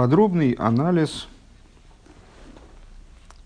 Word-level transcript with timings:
подробный 0.00 0.52
анализ 0.52 1.28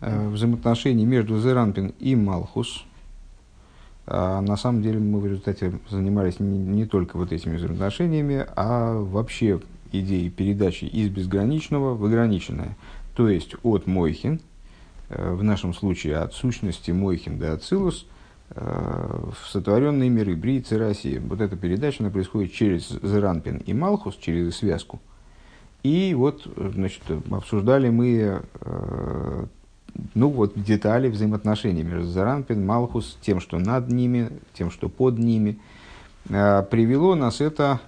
э, 0.00 0.28
взаимоотношений 0.28 1.04
между 1.04 1.36
Зеранпин 1.40 1.92
и 1.98 2.14
Малхус. 2.14 2.84
А 4.06 4.40
на 4.40 4.56
самом 4.56 4.80
деле 4.80 5.00
мы 5.00 5.18
в 5.18 5.26
результате 5.26 5.72
занимались 5.90 6.38
не, 6.38 6.56
не 6.56 6.86
только 6.86 7.16
вот 7.16 7.32
этими 7.32 7.56
взаимоотношениями, 7.56 8.46
а 8.54 8.96
вообще 8.96 9.62
идеей 9.90 10.30
передачи 10.30 10.84
из 10.84 11.08
безграничного 11.08 11.96
в 11.96 12.04
ограниченное. 12.04 12.76
То 13.16 13.28
есть 13.28 13.56
от 13.64 13.88
Мойхин, 13.88 14.38
э, 15.08 15.34
в 15.34 15.42
нашем 15.42 15.74
случае 15.74 16.18
от 16.18 16.34
сущности 16.34 16.92
Мойхин 16.92 17.36
до 17.40 17.54
Ацилус, 17.54 18.06
э, 18.50 18.60
в 18.62 19.48
сотворенные 19.48 20.08
миры, 20.08 20.36
Бриицы 20.36 20.78
России. 20.78 21.18
Вот 21.18 21.40
эта 21.40 21.56
передача 21.56 22.04
она 22.04 22.12
происходит 22.12 22.52
через 22.52 22.90
Зеранпин 22.90 23.56
и 23.56 23.74
Малхус, 23.74 24.14
через 24.14 24.58
связку. 24.58 25.00
И 25.84 26.14
вот, 26.14 26.46
значит, 26.56 27.02
обсуждали 27.30 27.90
мы 27.90 28.42
э, 28.60 29.44
ну 30.14 30.28
вот 30.28 30.52
детали 30.56 31.08
взаимоотношений 31.08 31.82
между 31.82 32.06
Заранпин, 32.06 32.64
Малхус, 32.64 33.18
тем, 33.20 33.40
что 33.40 33.58
над 33.58 33.88
ними, 33.88 34.30
тем, 34.54 34.70
что 34.70 34.88
под 34.88 35.18
ними, 35.18 35.58
э, 36.28 36.62
привело 36.70 37.14
нас 37.14 37.40
это 37.40 37.80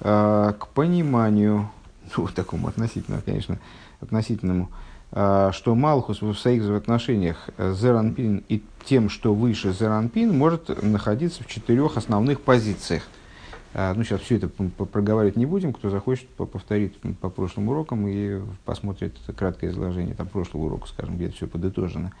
э, 0.00 0.52
к 0.58 0.68
пониманию, 0.68 1.70
ну, 2.16 2.28
такому 2.28 2.68
относительно, 2.68 3.22
конечно, 3.24 3.58
относительному, 4.00 4.70
э, 5.12 5.50
что 5.52 5.74
Малхус 5.74 6.22
в 6.22 6.34
своих 6.34 6.62
взаимоотношениях 6.62 7.48
Зеранпин 7.58 8.44
и 8.48 8.62
тем, 8.84 9.08
что 9.08 9.34
выше 9.34 9.72
Зеранпин, 9.72 10.36
может 10.36 10.82
находиться 10.82 11.42
в 11.42 11.46
четырех 11.46 11.96
основных 11.96 12.40
позициях. 12.40 13.02
А, 13.78 13.92
ну, 13.92 14.04
сейчас 14.04 14.22
все 14.22 14.36
это 14.36 14.48
проговаривать 14.48 15.36
не 15.36 15.44
будем. 15.44 15.74
Кто 15.74 15.90
захочет, 15.90 16.26
повторит 16.30 16.96
по 17.20 17.28
прошлым 17.28 17.68
урокам 17.68 18.08
и 18.08 18.40
посмотрит 18.64 19.14
краткое 19.36 19.68
изложение 19.68 20.14
там, 20.14 20.28
прошлого 20.28 20.64
урока, 20.64 20.88
скажем, 20.88 21.16
где 21.16 21.28
все 21.28 21.46
подытожено. 21.46 22.12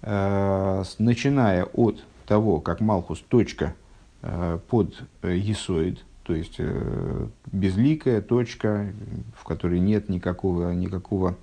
А, 0.00 0.82
начиная 0.98 1.64
от 1.66 2.02
того, 2.24 2.58
как 2.60 2.80
Малхус 2.80 3.20
точка 3.20 3.74
а, 4.22 4.58
под 4.70 5.02
Есоид, 5.22 6.02
то 6.22 6.34
есть 6.34 6.54
э, 6.56 7.26
безликая 7.52 8.22
точка, 8.22 8.90
в 9.38 9.44
которой 9.44 9.80
нет 9.80 10.08
никакого, 10.08 10.72
никакого, 10.72 11.36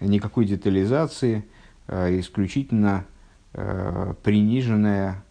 никакой 0.00 0.46
детализации, 0.46 1.44
исключительно 1.86 3.04
приниженная 3.52 5.22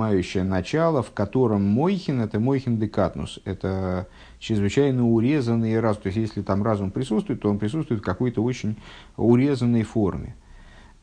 Принимающее 0.00 0.44
начало, 0.44 1.02
в 1.02 1.10
котором 1.10 1.62
Мойхин– 1.62 2.20
это 2.22 2.40
Мойхин 2.40 2.78
декатнус, 2.78 3.38
это 3.44 4.06
чрезвычайно 4.38 5.06
урезанный 5.06 5.78
разум. 5.78 6.04
То 6.04 6.06
есть, 6.06 6.16
если 6.16 6.40
там 6.40 6.62
разум 6.62 6.90
присутствует, 6.90 7.42
то 7.42 7.50
он 7.50 7.58
присутствует 7.58 8.00
в 8.00 8.04
какой-то 8.04 8.42
очень 8.42 8.76
урезанной 9.18 9.82
форме. 9.82 10.36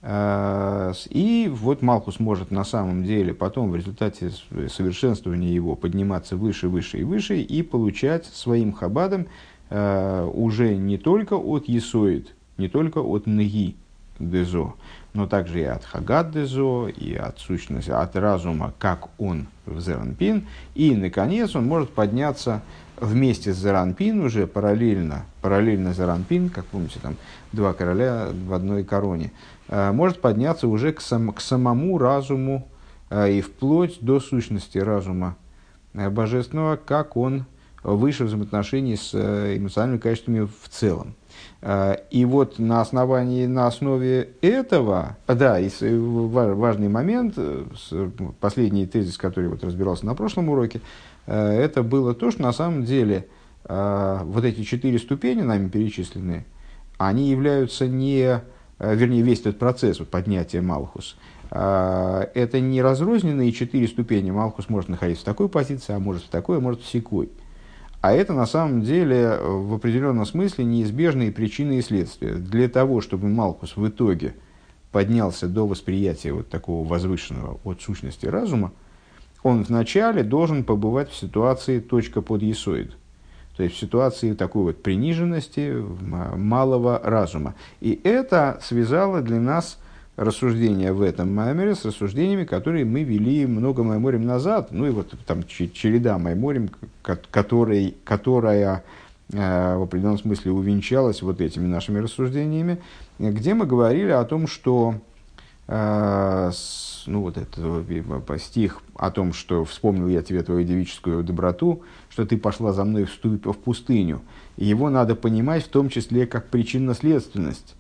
Э, 0.02 0.94
и 1.12 1.48
вот 1.54 1.84
Малхус 1.84 2.20
может 2.20 2.50
на 2.50 2.64
самом 2.64 3.04
деле 3.04 3.36
потом 3.36 3.70
в 3.70 3.76
результате 3.76 4.32
совершенствования 4.68 5.54
его 5.54 5.76
подниматься 5.76 6.36
выше, 6.36 6.68
выше 6.68 6.98
и 6.98 7.04
выше 7.04 7.40
и 7.40 7.62
получать 7.62 8.26
своим 8.26 8.74
хабадом 8.74 9.28
э, 9.70 10.32
уже 10.34 10.76
не 10.76 10.98
только 10.98 11.36
от 11.36 11.70
Есоид, 11.70 12.34
не 12.58 12.68
только 12.68 12.98
от 12.98 13.28
Наги 13.28 13.76
Дезо, 14.20 14.74
но 15.14 15.28
также 15.28 15.62
и 15.62 15.64
от 15.64 15.84
Хагад 15.84 16.32
Дезо, 16.32 16.88
и 16.88 17.16
от 17.16 17.40
сущности, 17.40 17.92
от 17.92 18.16
разума, 18.16 18.74
как 18.80 19.10
он 19.18 19.48
в 19.66 19.80
Зеранпин. 19.80 20.48
И, 20.76 20.96
наконец, 20.96 21.56
он 21.56 21.66
может 21.66 21.92
подняться 21.92 22.62
вместе 23.00 23.54
с 23.54 23.58
Зеранпин 23.58 24.22
уже 24.22 24.48
параллельно, 24.48 25.26
параллельно 25.42 25.94
Зеранпин, 25.94 26.50
как 26.50 26.66
помните, 26.66 27.00
там 27.02 27.16
два 27.52 27.74
короля 27.74 28.30
в 28.32 28.54
одной 28.54 28.84
короне, 28.84 29.32
э, 29.68 29.92
может 29.92 30.22
подняться 30.22 30.68
уже 30.68 30.94
к, 30.94 31.02
сам, 31.02 31.32
к 31.32 31.42
самому 31.42 31.98
разуму 31.98 32.68
э, 33.10 33.34
и 33.34 33.42
вплоть 33.42 34.00
до 34.02 34.20
сущности 34.20 34.78
разума 34.78 35.36
э, 35.94 36.10
божественного, 36.10 36.76
как 36.76 37.18
он 37.18 37.46
выше 37.84 38.26
взаимоотношений 38.26 38.98
с 38.98 39.14
эмоциональными 39.14 40.00
качествами 40.00 40.42
в 40.42 40.70
целом. 40.70 41.16
Э, 41.62 41.96
и 42.12 42.26
вот 42.26 42.60
на 42.60 42.82
основании, 42.82 43.46
на 43.46 43.68
основе 43.68 44.30
этого, 44.42 45.18
да, 45.28 45.60
и 45.60 45.70
важный 45.80 46.88
момент, 46.88 47.34
э, 47.38 47.66
последний 48.40 48.86
тезис, 48.86 49.18
который 49.18 49.50
вот 49.50 49.64
разбирался 49.64 50.06
на 50.06 50.14
прошлом 50.14 50.50
уроке, 50.50 50.82
э, 51.26 51.36
это 51.36 51.84
было 51.84 52.14
то, 52.14 52.32
что 52.32 52.42
на 52.42 52.54
самом 52.54 52.84
деле 52.84 53.28
вот 53.70 54.46
эти 54.46 54.64
четыре 54.64 54.98
ступени, 54.98 55.42
нами 55.42 55.68
перечисленные, 55.68 56.46
они 56.98 57.30
являются 57.30 57.86
не, 57.86 58.40
вернее, 58.80 59.24
весь 59.24 59.42
этот 59.42 59.60
процесс 59.60 60.00
вот, 60.00 60.08
поднятия 60.08 60.62
Малхус, 60.62 61.18
это 61.52 62.62
не 62.62 62.82
разрозненные 62.82 63.52
четыре 63.52 63.90
ступени. 63.90 64.32
Малхус 64.32 64.70
может 64.70 64.88
находиться 64.88 65.24
в 65.24 65.26
такой 65.26 65.50
позиции, 65.50 65.92
а 65.92 66.00
может 66.00 66.24
в 66.24 66.30
такой, 66.30 66.60
а 66.60 66.62
может 66.62 66.82
в 66.82 66.88
секой. 66.88 67.30
А 68.02 68.14
это 68.14 68.34
на 68.34 68.46
самом 68.46 68.84
деле 68.84 69.38
в 69.38 69.74
определенном 69.74 70.26
смысле 70.26 70.66
неизбежные 70.66 71.32
причины 71.32 71.80
и 71.80 71.82
следствия. 71.82 72.34
Для 72.36 72.70
того, 72.70 73.02
чтобы 73.02 73.28
Малкус 73.28 73.76
в 73.76 73.88
итоге 73.88 74.36
поднялся 74.92 75.48
до 75.48 75.68
восприятия 75.68 76.32
вот 76.32 76.50
такого 76.50 76.88
возвышенного 76.88 77.60
от 77.64 77.82
сущности 77.82 78.26
разума, 78.26 78.72
он 79.44 79.64
вначале 79.64 80.24
должен 80.24 80.64
побывать 80.64 81.10
в 81.10 81.16
ситуации 81.16 81.80
точка 81.80 82.22
под 82.22 82.44
есоид. 82.44 82.96
То 83.56 83.64
есть 83.64 83.76
в 83.76 83.80
ситуации 83.80 84.34
такой 84.34 84.64
вот 84.64 84.84
приниженности 84.84 85.74
малого 86.36 87.02
разума. 87.04 87.56
И 87.82 88.00
это 88.04 88.60
связало 88.62 89.22
для 89.22 89.40
нас 89.40 89.80
рассуждения 90.18 90.92
в 90.92 91.04
этом 91.04 91.34
маймере 91.34 91.76
с 91.76 91.86
рассуждениями, 91.86 92.44
которые 92.44 92.84
мы 92.84 93.04
вели 93.04 93.46
много 93.46 93.84
майморем 93.84 94.26
назад. 94.26 94.70
Ну 94.72 94.88
и 94.88 94.90
вот 94.90 95.14
там 95.26 95.44
череда 95.46 96.18
майморем, 96.18 96.72
который, 97.04 97.96
которая 98.04 98.84
э, 99.32 99.78
в 99.78 99.84
определенном 99.84 100.18
смысле 100.18 100.52
увенчалась 100.52 101.22
вот 101.22 101.40
этими 101.40 101.68
нашими 101.68 102.00
рассуждениями, 102.00 102.82
где 103.20 103.54
мы 103.54 103.68
говорили 103.68 104.10
о 104.10 104.26
том, 104.26 104.48
что 104.48 104.96
э, 105.68 106.52
ну 107.06 107.22
вот 107.22 107.38
это 107.38 108.40
стих 108.40 108.82
о 108.96 109.12
том, 109.12 109.34
что 109.34 109.66
вспомнил 109.66 110.08
я 110.08 110.24
тебе 110.24 110.42
твою 110.42 110.64
девическую 110.64 111.24
доброту, 111.24 111.84
что 112.10 112.26
ты 112.26 112.38
пошла 112.38 112.74
за 112.74 112.84
мной 112.84 113.06
в, 113.06 113.24
в 113.24 113.58
пустыню. 113.58 114.22
Его 114.58 114.90
надо 114.90 115.14
понимать 115.14 115.64
в 115.64 115.70
том 115.70 115.90
числе 115.90 116.26
как 116.26 116.48
причинно-следственность 116.48 117.76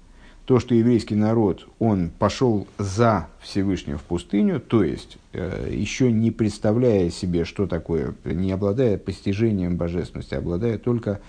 то, 0.47 0.61
что 0.61 0.73
еврейский 0.73 1.15
народ, 1.15 1.67
он 1.77 2.09
пошел 2.09 2.67
за 2.77 3.27
Всевышним 3.41 3.97
в 3.97 4.03
пустыню, 4.03 4.61
то 4.61 4.81
есть 4.81 5.17
э, 5.33 5.69
еще 5.73 6.09
не 6.09 6.31
представляя 6.31 7.09
себе, 7.09 7.43
что 7.43 7.67
такое, 7.67 8.15
не 8.23 8.53
обладая 8.53 8.97
постижением 8.97 9.75
божественности, 9.75 10.35
а 10.35 10.37
обладая 10.37 10.77
только 10.77 11.19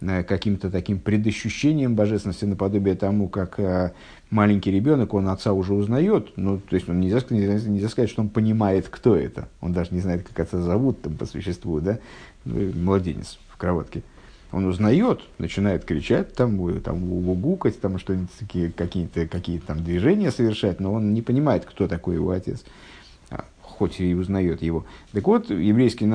э, 0.00 0.22
каким-то 0.22 0.70
таким 0.70 1.00
предощущением 1.00 1.94
божественности, 1.94 2.46
наподобие 2.46 2.94
тому, 2.94 3.28
как 3.28 3.60
э, 3.60 3.92
маленький 4.30 4.70
ребенок, 4.70 5.12
он 5.12 5.28
отца 5.28 5.52
уже 5.52 5.74
узнает, 5.74 6.32
ну, 6.36 6.58
то 6.58 6.74
есть 6.74 6.88
он 6.88 6.98
нельзя, 6.98 7.20
нельзя, 7.28 7.68
нельзя 7.68 7.90
сказать, 7.90 8.08
что 8.08 8.22
он 8.22 8.30
понимает, 8.30 8.88
кто 8.88 9.14
это, 9.14 9.50
он 9.60 9.74
даже 9.74 9.90
не 9.94 10.00
знает, 10.00 10.26
как 10.26 10.46
отца 10.46 10.62
зовут 10.62 11.02
там, 11.02 11.18
по 11.18 11.26
существу, 11.26 11.80
да, 11.80 11.98
ну, 12.46 12.72
младенец 12.74 13.38
в 13.50 13.58
кроватке 13.58 14.02
он 14.52 14.66
узнает, 14.66 15.22
начинает 15.38 15.84
кричать, 15.84 16.34
там, 16.34 16.80
там 16.82 17.00
гукать, 17.40 17.80
там 17.80 17.98
что-нибудь 17.98 18.30
какие-то 18.76 19.26
какие 19.26 19.58
там 19.58 19.82
движения 19.82 20.30
совершать, 20.30 20.78
но 20.78 20.92
он 20.92 21.14
не 21.14 21.22
понимает, 21.22 21.64
кто 21.64 21.88
такой 21.88 22.16
его 22.16 22.30
отец, 22.30 22.62
а, 23.30 23.44
хоть 23.62 24.00
и 24.00 24.14
узнает 24.14 24.62
его. 24.62 24.84
Так 25.12 25.26
вот, 25.26 25.50
еврейский, 25.50 26.06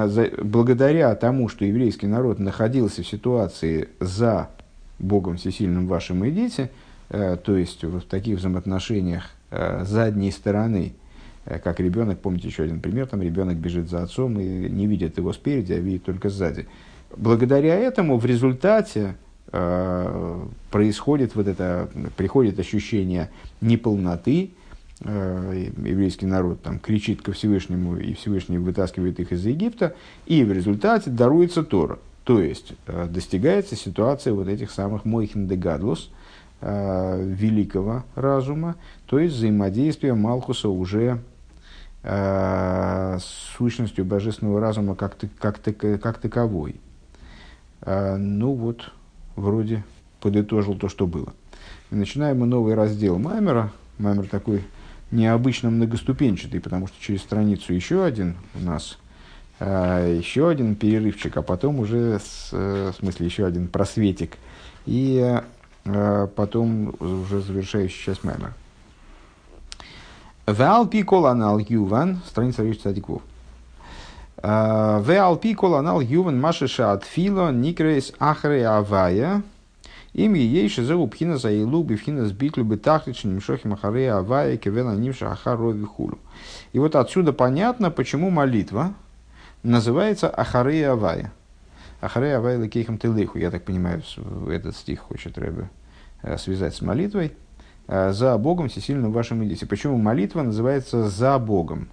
благодаря 0.44 1.14
тому, 1.16 1.50
что 1.50 1.66
еврейский 1.66 2.06
народ 2.06 2.38
находился 2.38 3.02
в 3.02 3.08
ситуации 3.08 3.90
за 4.00 4.50
Богом 5.00 5.38
Всесильным 5.38 5.88
вашим 5.88 6.28
идите, 6.30 6.70
э, 7.10 7.38
то 7.44 7.58
есть 7.58 7.84
в 7.84 8.02
таких 8.02 8.38
взаимоотношениях 8.38 9.32
э, 9.50 9.84
задней 9.84 10.32
стороны, 10.32 10.94
э, 11.46 11.58
как 11.58 11.80
ребенок, 11.80 12.20
помните 12.20 12.50
еще 12.50 12.64
один 12.64 12.82
пример, 12.82 13.08
там 13.08 13.24
ребенок 13.24 13.58
бежит 13.58 13.90
за 13.90 14.04
отцом 14.04 14.40
и 14.40 14.70
не 14.70 14.86
видит 14.86 15.18
его 15.18 15.34
спереди, 15.34 15.74
а 15.74 15.80
видит 15.80 16.04
только 16.04 16.30
сзади 16.30 16.68
благодаря 17.16 17.76
этому 17.76 18.18
в 18.18 18.26
результате 18.26 19.16
э, 19.52 20.46
происходит 20.72 21.36
вот 21.36 21.48
это, 21.48 21.90
приходит 22.16 22.60
ощущение 22.60 23.30
неполноты, 23.62 24.52
э, 25.02 25.70
еврейский 25.78 26.26
народ 26.26 26.62
там 26.62 26.80
кричит 26.80 27.22
ко 27.22 27.32
Всевышнему, 27.32 27.98
и 27.98 28.14
Всевышний 28.14 28.58
вытаскивает 28.58 29.20
их 29.20 29.32
из 29.32 29.46
Египта, 29.46 29.96
и 30.26 30.44
в 30.44 30.52
результате 30.52 31.10
даруется 31.10 31.64
Тора. 31.64 32.00
То 32.24 32.42
есть 32.42 32.74
э, 32.88 33.08
достигается 33.10 33.76
ситуация 33.76 34.34
вот 34.34 34.48
этих 34.48 34.72
самых 34.72 35.06
Мойхин 35.06 35.48
де 35.48 35.56
Гадлус, 35.56 36.12
э, 36.60 37.24
великого 37.24 38.04
разума, 38.16 38.76
то 39.06 39.20
есть 39.20 39.36
взаимодействие 39.36 40.14
Малхуса 40.14 40.68
уже 40.68 41.20
э, 42.04 43.18
с 43.20 43.56
сущностью 43.58 44.04
божественного 44.04 44.60
разума 44.60 44.96
как, 44.96 45.16
как, 45.40 45.62
как 45.62 46.18
таковой. 46.18 46.76
А, 47.82 48.18
ну 48.18 48.54
вот, 48.54 48.92
вроде 49.36 49.84
подытожил 50.20 50.76
то, 50.76 50.90
что 50.90 51.08
было. 51.08 51.34
И 51.92 51.96
начинаем 51.96 52.40
мы 52.40 52.48
новый 52.48 52.76
раздел 52.76 53.18
Маймера. 53.18 53.72
Маймер 53.98 54.28
такой 54.28 54.64
необычно 55.12 55.70
многоступенчатый, 55.70 56.60
потому 56.60 56.88
что 56.88 57.02
через 57.02 57.22
страницу 57.22 57.74
еще 57.74 58.04
один 58.04 58.36
у 58.56 58.60
нас, 58.60 58.98
э, 59.60 60.18
еще 60.20 60.50
один 60.50 60.76
перерывчик, 60.76 61.38
а 61.38 61.42
потом 61.42 61.80
уже, 61.80 62.20
с, 62.20 62.50
э, 62.52 62.92
в 62.94 63.00
смысле, 63.00 63.26
еще 63.26 63.46
один 63.46 63.68
просветик. 63.68 64.38
И 64.86 65.40
э, 65.86 66.28
потом 66.36 66.96
уже 67.00 67.42
завершающая 67.42 68.14
часть 68.14 68.24
Маймера. 68.24 68.54
Валпи 70.46 71.04
коланал 71.04 71.60
юван, 71.60 72.22
страница 72.26 72.64
Риш 72.64 72.78
Цадиков. 74.42 75.06
Валпи 75.08 75.54
коланал 75.56 76.02
юван 76.02 76.40
машиша 76.40 76.92
от 76.92 77.04
фило 77.04 77.52
никрейс 77.52 78.14
ахре 78.20 78.68
авая. 78.68 79.42
Им 80.14 80.34
ейши 80.34 80.84
за 80.84 80.96
упхина 80.96 81.38
за 81.38 81.52
илу 81.52 81.84
бифхина 81.84 82.26
с 82.26 82.32
битлю 82.32 82.64
бетахличен 82.64 83.36
мшохи 83.36 83.68
махаре 83.68 84.12
авая 84.12 84.58
кевена 84.58 84.96
нимша 84.96 85.32
ахарови 85.32 85.84
хулу. 85.84 86.18
И 86.74 86.80
вот 86.80 86.96
отсюда 86.96 87.34
понятно, 87.34 87.92
почему 87.92 88.30
молитва 88.30 88.94
называется 89.64 90.30
ахаре 90.30 90.90
авая. 90.90 91.32
Ахаре 92.02 92.36
авая 92.36 92.58
лекейхам 92.58 92.98
телеху. 92.98 93.38
Я 93.38 93.52
так 93.52 93.64
понимаю, 93.64 94.02
этот 94.50 94.76
стих 94.76 95.02
хочет 95.02 95.38
Рэбе 95.38 95.70
связать 96.38 96.76
с 96.76 96.82
молитвой. 96.82 97.34
Э, 97.88 98.12
за 98.12 98.38
Богом 98.38 98.70
всесильным 98.70 99.12
вашим 99.12 99.44
идите. 99.46 99.66
Почему 99.66 99.98
молитва 99.98 100.42
называется 100.42 101.08
за 101.08 101.40
Богом? 101.40 101.90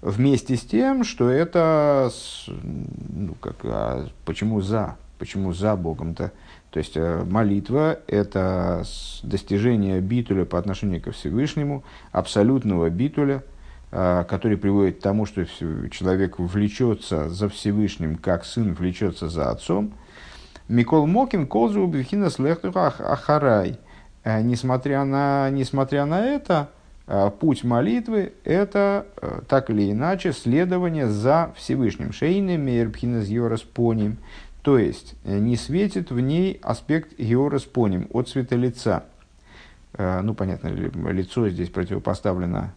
Вместе 0.00 0.56
с 0.56 0.60
тем, 0.62 1.04
что 1.04 1.28
это, 1.28 2.10
ну, 2.46 3.34
как, 3.40 3.56
а 3.64 4.06
почему 4.24 4.60
за? 4.60 4.96
Почему 5.18 5.52
за 5.52 5.74
Богом-то? 5.74 6.32
То 6.70 6.78
есть 6.78 6.96
э, 6.96 7.24
молитва– 7.24 7.98
это 8.06 8.84
достижение 9.22 10.00
битуля 10.00 10.44
по 10.44 10.58
отношению 10.58 11.00
ко 11.00 11.10
Всевышнему, 11.10 11.82
абсолютного 12.12 12.88
битуля, 12.90 13.42
э, 13.90 14.24
который 14.28 14.56
приводит 14.56 14.98
к 14.98 15.02
тому, 15.02 15.26
что 15.26 15.44
человек 15.90 16.38
влечется 16.38 17.28
за 17.28 17.48
Всевышним, 17.48 18.16
как 18.16 18.44
сын 18.44 18.74
влечется 18.74 19.28
за 19.28 19.50
отцом. 19.50 19.94
Микол 20.68 21.06
Мокин, 21.06 21.46
Колзу, 21.46 21.86
Бифхинас, 21.86 22.38
Лехтуха, 22.38 22.86
Ахарай– 22.86 23.78
Э, 24.28 24.42
несмотря 24.42 25.04
на, 25.04 25.48
несмотря 25.48 26.04
на 26.04 26.22
это, 26.22 26.68
путь 27.40 27.64
молитвы– 27.64 28.32
это 28.44 29.06
э, 29.16 29.40
так 29.48 29.70
или 29.70 29.90
иначе 29.90 30.32
следование 30.32 31.08
за 31.08 31.52
Всевышним. 31.56 32.12
Шейны 32.12 32.58
мейрбхинас 32.58 33.28
йорас 33.28 33.62
поним. 33.62 34.18
То 34.62 34.78
есть, 34.78 35.14
не 35.24 35.56
светит 35.56 36.10
в 36.10 36.20
ней 36.20 36.58
аспект 36.62 37.18
йорас 37.18 37.62
поним, 37.62 38.08
от 38.12 38.28
цвета 38.28 38.56
лица. 38.56 39.04
Ну, 39.96 40.34
понятно, 40.34 40.68
лицо 40.68 41.48
здесь 41.48 41.70
противопоставлено, 41.70 42.72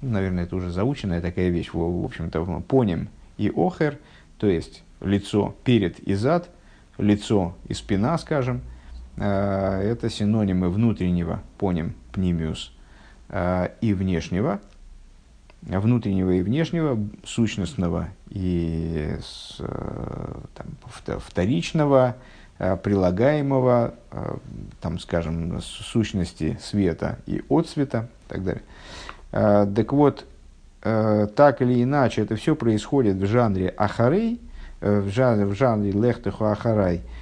наверное, 0.00 0.44
это 0.44 0.54
уже 0.54 0.70
заученная 0.70 1.20
такая 1.20 1.48
вещь, 1.48 1.70
в 1.72 2.04
общем-то, 2.04 2.62
поним 2.68 3.08
и 3.36 3.50
охер, 3.50 3.98
то 4.38 4.46
есть 4.46 4.84
лицо 5.00 5.56
перед 5.64 5.98
и 5.98 6.14
зад, 6.14 6.48
лицо 6.98 7.56
и 7.66 7.74
спина, 7.74 8.16
скажем– 8.18 8.60
Э, 9.16 9.80
это 9.80 10.10
синонимы 10.10 10.68
внутреннего, 10.68 11.40
поним, 11.58 11.94
пнимиус, 12.12 12.72
э, 12.72 12.73
и 13.30 13.94
внешнего, 13.94 14.60
внутреннего 15.62 16.30
и 16.30 16.42
внешнего, 16.42 16.98
сущностного 17.24 18.08
и 18.28 19.16
э, 19.58 20.34
там, 20.54 21.20
вторичного, 21.20 22.16
прилагаемого, 22.58 23.94
там, 24.80 25.00
скажем, 25.00 25.60
сущности 25.60 26.56
света 26.62 27.18
и 27.26 27.42
отцвета 27.48 28.08
и 28.26 28.32
так 28.32 28.44
далее. 28.44 28.62
Так 29.30 29.92
вот, 29.92 30.24
так 30.80 31.62
или 31.62 31.82
иначе, 31.82 32.22
это 32.22 32.36
все 32.36 32.54
происходит 32.54 33.16
в 33.16 33.26
жанре 33.26 33.74
ахарей, 33.76 34.40
в 34.80 35.08
жанре, 35.08 35.46
в 35.46 35.54
жанре 35.54 35.90
лехтеху 35.90 36.44
ахарай– 36.44 37.02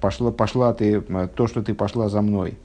пошла, 0.00 0.30
пошла 0.30 0.72
ты, 0.72 1.00
то, 1.00 1.46
что 1.46 1.62
ты 1.62 1.74
пошла 1.74 2.08
за 2.08 2.22
мной, 2.22 2.58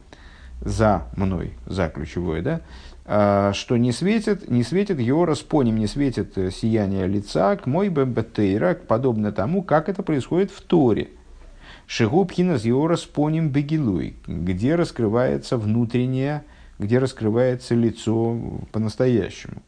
за 0.62 1.07
мной, 1.15 1.54
за 1.65 1.89
ключевое, 1.89 2.42
да, 2.42 2.62
а, 3.06 3.54
что 3.54 3.77
не 3.77 3.94
светит, 3.94 4.50
не 4.50 4.63
светит 4.63 5.00
его 5.00 5.25
распоним, 5.25 5.77
не 5.77 5.88
светит 5.88 6.38
э, 6.38 6.51
сияние 6.51 7.07
лица 7.07 7.56
к 7.56 7.65
мой 7.65 7.88
бембетейра, 7.88 8.75
подобно 8.75 9.31
тому, 9.31 9.63
как 9.63 9.88
это 9.88 10.04
происходит 10.04 10.51
в 10.51 10.62
Торе. 10.62 11.09
Шигубхина 11.86 12.59
с 12.59 12.65
его 12.65 12.86
распоним 12.88 13.48
бегилуй, 13.48 14.18
где 14.27 14.75
раскрывается 14.75 15.57
внутреннее, 15.57 16.44
где 16.80 17.00
раскрывается 17.00 17.75
лицо 17.75 18.38
по-настоящему. 18.74 19.62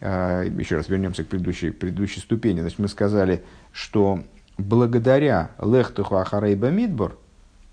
А, 0.00 0.42
еще 0.42 0.76
раз 0.76 0.88
вернемся 0.88 1.24
к 1.24 1.28
предыдущей, 1.28 1.70
предыдущей 1.70 2.20
ступени. 2.20 2.60
Значит, 2.60 2.78
мы 2.78 2.88
сказали, 2.88 3.44
что 3.70 4.20
благодаря 4.56 5.50
лехтуху 5.62 6.16
ахарейба 6.16 6.70
мидбор, 6.70 7.18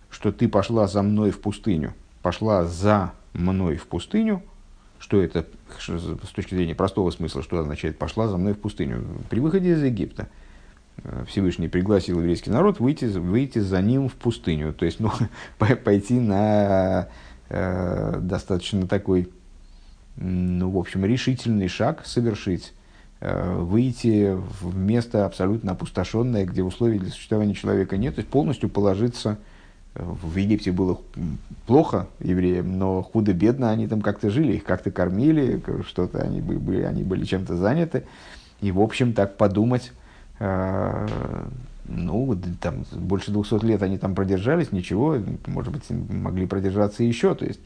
что 0.09 0.33
ты 0.33 0.49
пошла 0.49 0.87
за 0.87 1.01
мной 1.03 1.31
в 1.31 1.39
пустыню, 1.39 1.93
пошла 2.23 2.65
за 2.65 3.13
мной 3.33 3.75
в 3.77 3.85
пустыню, 3.85 4.41
что 4.97 5.21
это 5.21 5.45
с 5.79 6.31
точки 6.33 6.55
зрения 6.55 6.73
простого 6.73 7.11
смысла, 7.11 7.43
что 7.43 7.59
означает 7.59 7.99
пошла 7.99 8.27
за 8.27 8.37
мной 8.37 8.53
в 8.53 8.59
пустыню. 8.59 9.05
При 9.29 9.39
выходе 9.39 9.73
из 9.73 9.83
Египта 9.83 10.29
э, 11.03 11.25
Всевышний 11.27 11.67
пригласил 11.67 12.19
еврейский 12.19 12.49
народ 12.49 12.79
выйти, 12.79 13.05
выйти 13.05 13.59
за 13.59 13.79
ним 13.81 14.09
в 14.09 14.13
пустыню. 14.13 14.73
То 14.73 14.85
есть 14.85 14.99
ну, 14.99 15.11
пойти 15.83 16.19
на 16.19 17.09
э, 17.49 18.19
достаточно 18.19 18.87
такой, 18.87 19.29
ну, 20.15 20.71
в 20.71 20.77
общем, 20.79 21.05
решительный 21.05 21.67
шаг 21.67 22.05
совершить 22.05 22.73
Э, 23.25 23.55
выйти 23.55 24.37
в 24.59 24.75
место 24.75 25.25
абсолютно 25.25 25.71
опустошенное, 25.71 26.43
где 26.45 26.61
условий 26.61 26.99
для 26.99 27.09
существования 27.09 27.53
человека 27.53 27.95
нет, 27.95 28.15
то 28.15 28.19
есть 28.19 28.29
полностью 28.29 28.67
положиться. 28.67 29.37
Э, 29.95 30.03
в 30.03 30.35
Египте 30.37 30.71
было 30.71 30.99
плохо 31.65 32.07
евреям, 32.19 32.77
но 32.77 33.01
худо-бедно 33.01 33.71
они 33.71 33.87
там 33.87 34.01
как-то 34.01 34.29
жили, 34.29 34.53
их 34.53 34.63
как-то 34.63 34.91
кормили, 34.91 35.61
что-то 35.87 36.21
они 36.21 36.41
были, 36.41 36.81
они 36.83 37.03
были 37.03 37.25
чем-то 37.25 37.55
заняты. 37.57 38.03
И, 38.61 38.71
в 38.71 38.79
общем, 38.79 39.13
так 39.13 39.37
подумать, 39.37 39.91
э, 40.39 41.07
ну, 41.85 42.37
там 42.61 42.85
больше 42.91 43.31
200 43.31 43.65
лет 43.65 43.83
они 43.83 43.97
там 43.97 44.15
продержались, 44.15 44.71
ничего, 44.71 45.17
может 45.47 45.73
быть, 45.73 45.83
могли 45.89 46.47
продержаться 46.47 47.03
еще. 47.03 47.35
То 47.35 47.45
есть, 47.45 47.59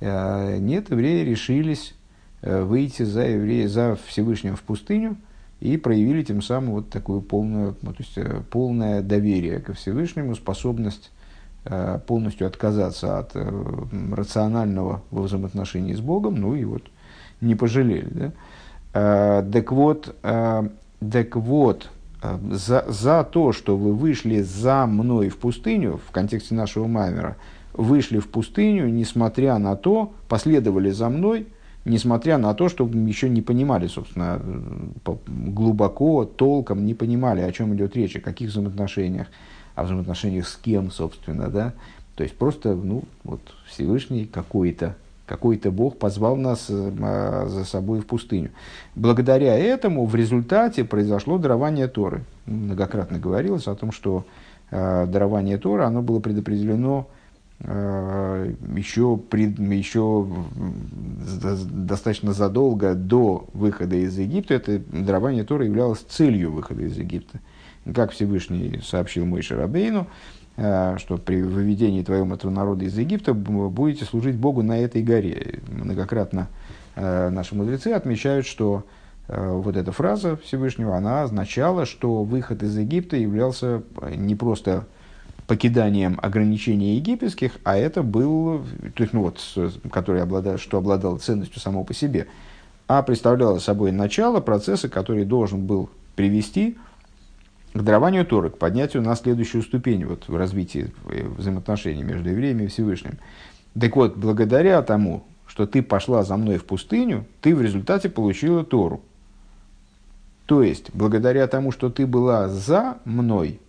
нет, 0.00 0.90
евреи 0.90 1.24
решились 1.24 1.94
Э, 2.40 2.62
выйти 2.62 3.02
за, 3.02 3.22
еврея, 3.22 3.66
за 3.66 3.98
Всевышним 4.06 4.54
в 4.54 4.62
пустыню 4.62 5.16
и 5.58 5.76
проявили 5.76 6.22
тем 6.22 6.40
самым 6.40 6.70
вот 6.70 6.88
такую 6.88 7.20
полную, 7.20 7.76
ну, 7.82 7.92
то 7.92 8.02
есть, 8.02 8.16
э, 8.16 8.42
полное 8.48 9.02
доверие 9.02 9.58
ко 9.58 9.72
Всевышнему, 9.72 10.36
способность 10.36 11.10
э, 11.10 11.17
полностью 12.06 12.46
отказаться 12.46 13.18
от 13.18 13.36
рационального 14.12 15.02
во 15.10 15.22
взаимоотношении 15.22 15.94
с 15.94 16.00
Богом, 16.00 16.36
ну 16.36 16.54
и 16.54 16.64
вот 16.64 16.82
не 17.40 17.54
пожалели. 17.54 18.32
Да? 18.92 19.42
Так 19.42 19.72
вот, 19.72 20.14
так 20.22 21.36
вот 21.36 21.90
за, 22.22 22.84
за 22.88 23.24
то, 23.24 23.52
что 23.52 23.76
вы 23.76 23.94
вышли 23.94 24.40
за 24.40 24.86
мной 24.86 25.28
в 25.28 25.36
пустыню, 25.36 26.00
в 26.06 26.10
контексте 26.10 26.54
нашего 26.54 26.86
Маймера, 26.86 27.36
вышли 27.74 28.18
в 28.18 28.28
пустыню, 28.28 28.88
несмотря 28.88 29.58
на 29.58 29.76
то, 29.76 30.12
последовали 30.28 30.90
за 30.90 31.08
мной– 31.08 31.48
несмотря 31.88 32.38
на 32.38 32.54
то, 32.54 32.68
что 32.68 32.86
еще 32.86 33.28
не 33.28 33.42
понимали, 33.42 33.86
собственно, 33.86 34.40
глубоко, 35.26 36.24
толком 36.24 36.86
не 36.86 36.94
понимали, 36.94 37.40
о 37.40 37.52
чем 37.52 37.74
идет 37.74 37.96
речь, 37.96 38.16
о 38.16 38.20
каких 38.20 38.50
взаимоотношениях, 38.50 39.28
о 39.78 39.84
взаимоотношениях 39.84 40.46
с 40.46 40.56
кем, 40.56 40.90
собственно, 40.90 41.48
да. 41.48 41.72
То 42.14 42.24
есть 42.24 42.36
просто, 42.36 42.74
ну, 42.74 43.04
вот 43.24 43.40
Всевышний 43.66 44.26
какой-то, 44.26 44.96
какой-то 45.26 45.70
Бог 45.70 45.98
позвал 45.98 46.36
нас 46.36 46.66
э, 46.68 47.46
за 47.48 47.64
собой 47.64 48.00
в 48.00 48.06
пустыню. 48.06 48.50
Благодаря 48.94 49.56
этому 49.56 50.06
в 50.06 50.14
результате 50.14 50.84
произошло 50.84 51.38
дарование 51.38 51.88
Торы. 51.88 52.24
Многократно 52.46 53.18
говорилось 53.18 53.68
о 53.68 53.74
том, 53.74 53.92
что 53.92 54.24
э, 54.70 55.06
дарование 55.06 55.58
Торы, 55.58 55.84
оно 55.84 56.02
было 56.02 56.20
предопределено 56.20 57.06
Э, 57.60 58.54
еще, 58.76 59.16
пред, 59.16 59.58
еще 59.58 60.28
достаточно 61.34 62.32
задолго 62.32 62.94
до 62.94 63.46
выхода 63.52 63.96
из 63.96 64.16
Египта 64.16 64.54
это 64.54 64.78
дарование 64.78 65.42
Тора 65.42 65.64
являлось 65.64 65.98
целью 65.98 66.52
выхода 66.52 66.82
из 66.82 66.96
Египта. 66.96 67.40
Как 67.94 68.12
Всевышний 68.12 68.80
сообщил 68.82 69.24
Мой 69.24 69.42
Шарабейну, 69.42 70.06
э, 70.56 70.96
что 70.98 71.18
при 71.18 71.42
выведении 71.42 72.02
твоего 72.02 72.26
народа 72.50 72.84
из 72.84 72.96
Египта 72.98 73.34
будете 73.34 74.04
служить 74.04 74.36
Богу 74.36 74.62
на 74.62 74.78
этой 74.78 75.02
горе. 75.02 75.60
Многократно 75.68 76.48
э, 76.96 77.30
наши 77.30 77.54
мудрецы 77.54 77.88
отмечают, 77.88 78.46
что 78.46 78.84
вот 79.30 79.76
эта 79.76 79.92
фраза 79.92 80.38
Всевышнего, 80.38 80.96
она 80.96 81.22
означала, 81.24 81.84
что 81.84 82.24
выход 82.24 82.62
из 82.62 82.78
Египта 82.78 83.14
являлся 83.14 83.82
не 84.16 84.34
просто 84.34 84.86
покиданием 85.48 86.18
ограничений 86.22 86.96
египетских, 86.96 87.52
а 87.64 87.76
это 87.76 88.02
был, 88.02 88.62
то 88.94 89.02
есть, 89.02 89.14
ну 89.14 89.22
вот, 89.22 89.40
который 89.90 90.22
обладал, 90.22 90.58
что 90.58 90.76
обладал 90.76 91.18
ценностью 91.18 91.58
само 91.58 91.84
по 91.84 91.94
себе, 91.94 92.28
а 92.86 93.02
представляло 93.02 93.58
собой 93.58 93.90
начало 93.90 94.40
процесса, 94.40 94.90
который 94.90 95.24
должен 95.24 95.66
был 95.66 95.88
привести 96.16 96.76
к 97.74 97.82
дарованию 97.82 98.24
Торы, 98.24 98.50
к 98.50 98.58
поднятию 98.58 99.02
на 99.02 99.14
следующую 99.14 99.62
ступень 99.62 100.04
вот, 100.04 100.28
в 100.28 100.36
развитии 100.36 100.90
взаимоотношений 101.04 102.02
между 102.02 102.30
евреями 102.30 102.64
и 102.64 102.66
Всевышним. 102.68 103.18
Так 103.78 103.96
вот, 103.96 104.16
благодаря 104.16 104.82
тому, 104.82 105.24
что 105.46 105.66
ты 105.66 105.82
пошла 105.82 106.22
за 106.22 106.36
мной 106.36 106.58
в 106.58 106.64
пустыню, 106.64 107.24
ты 107.40 107.54
в 107.54 107.62
результате 107.62 108.08
получила 108.08 108.64
Тору. 108.64 109.02
То 110.46 110.62
есть, 110.62 110.90
благодаря 110.94 111.46
тому, 111.46 111.72
что 111.72 111.90
ты 111.90 112.06
была 112.06 112.48
за 112.48 112.98
мной, 113.04 113.60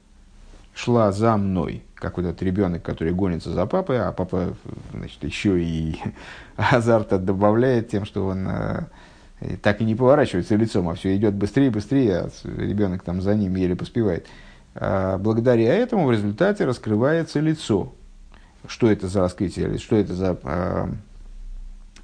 шла 0.73 1.11
за 1.11 1.35
мной, 1.35 1.83
как 1.93 2.17
вот 2.17 2.25
этот 2.25 2.41
ребенок, 2.41 2.83
который 2.83 3.13
гонится 3.13 3.51
за 3.51 3.65
папой, 3.65 4.01
а 4.01 4.11
папа 4.13 4.53
значит, 4.93 5.21
еще 5.23 5.61
и 5.61 5.99
азарта 6.55 7.17
добавляет 7.17 7.89
тем, 7.89 8.05
что 8.05 8.27
он 8.27 8.47
э, 9.39 9.57
так 9.61 9.81
и 9.81 9.85
не 9.85 9.95
поворачивается 9.95 10.55
лицом, 10.55 10.89
а 10.89 10.95
все 10.95 11.15
идет 11.15 11.33
быстрее 11.33 11.67
и 11.67 11.71
быстрее, 11.71 12.17
а 12.17 12.29
ребенок 12.43 13.03
там 13.03 13.21
за 13.21 13.35
ним 13.35 13.55
еле 13.55 13.75
поспевает. 13.75 14.27
А 14.75 15.17
благодаря 15.17 15.73
этому 15.73 16.05
в 16.05 16.11
результате 16.11 16.65
раскрывается 16.65 17.39
лицо. 17.39 17.93
Что 18.67 18.91
это 18.91 19.07
за 19.07 19.21
раскрытие, 19.21 19.77
что 19.77 19.95
это 19.95 20.13
за, 20.13 20.37
а, 20.43 20.89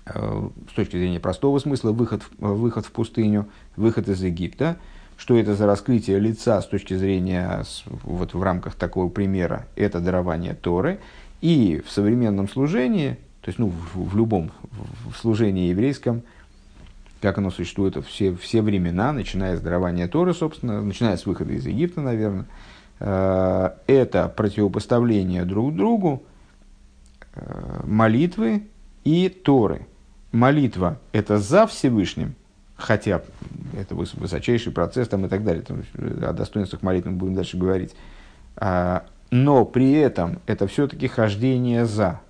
а, 0.06 0.50
с 0.72 0.74
точки 0.74 0.98
зрения 0.98 1.20
простого 1.20 1.60
смысла, 1.60 1.92
выход, 1.92 2.24
выход 2.38 2.86
в 2.86 2.92
пустыню, 2.92 3.48
выход 3.76 4.08
из 4.10 4.22
Египта– 4.22 4.78
что 5.18 5.38
это 5.38 5.56
за 5.56 5.66
раскрытие 5.66 6.20
лица 6.20 6.62
с 6.62 6.68
точки 6.68 6.94
зрения, 6.94 7.64
вот 8.04 8.34
в 8.34 8.44
рамках 8.44 8.76
такого 8.76 9.10
примера, 9.10 9.68
это 9.76 10.00
дарование 10.00 10.54
Торы. 10.54 11.00
И 11.42 11.82
в 11.86 11.92
современном 11.92 12.50
служении, 12.50 13.18
то 13.42 13.50
есть 13.50 13.60
ну, 13.60 13.72
в, 13.94 14.10
в 14.10 14.18
любом 14.18 14.52
в 15.10 15.16
служении 15.18 15.70
еврейском, 15.70 16.24
как 17.22 17.38
оно 17.38 17.52
существует 17.52 17.98
все, 18.06 18.36
все 18.36 18.62
времена, 18.62 19.14
начиная 19.14 19.58
с 19.58 19.62
дарования 19.62 20.08
Торы, 20.08 20.34
собственно, 20.34 20.82
начиная 20.82 21.18
с 21.18 21.26
выхода 21.26 21.54
из 21.54 21.66
Египта, 21.66 22.02
наверное, 22.02 22.46
э, 23.00 23.70
это 23.88 24.30
противопоставление 24.30 25.46
друг 25.46 25.76
другу 25.76 26.24
э, 27.34 27.82
молитвы 27.86 28.64
и 29.04 29.30
Торы. 29.30 29.88
Молитва– 30.32 31.00
это 31.12 31.38
за 31.38 31.66
Всевышним– 31.68 32.36
хотя 32.78 33.22
это 33.78 33.96
высочайший 33.96 34.72
процесс 34.72 35.08
там, 35.08 35.26
и 35.26 35.30
так 35.30 35.44
далее, 35.44 35.64
там, 35.64 35.84
о 35.98 36.34
достоинствах 36.34 36.82
молитвы 36.82 37.12
мы 37.12 37.18
будем 37.18 37.36
дальше 37.36 37.58
говорить. 37.58 37.96
А, 38.58 39.06
но 39.32 39.66
при 39.66 39.94
этом 39.94 40.40
это 40.46 40.68
все-таки 40.68 41.08
хождение 41.08 41.86
за. 41.86 42.22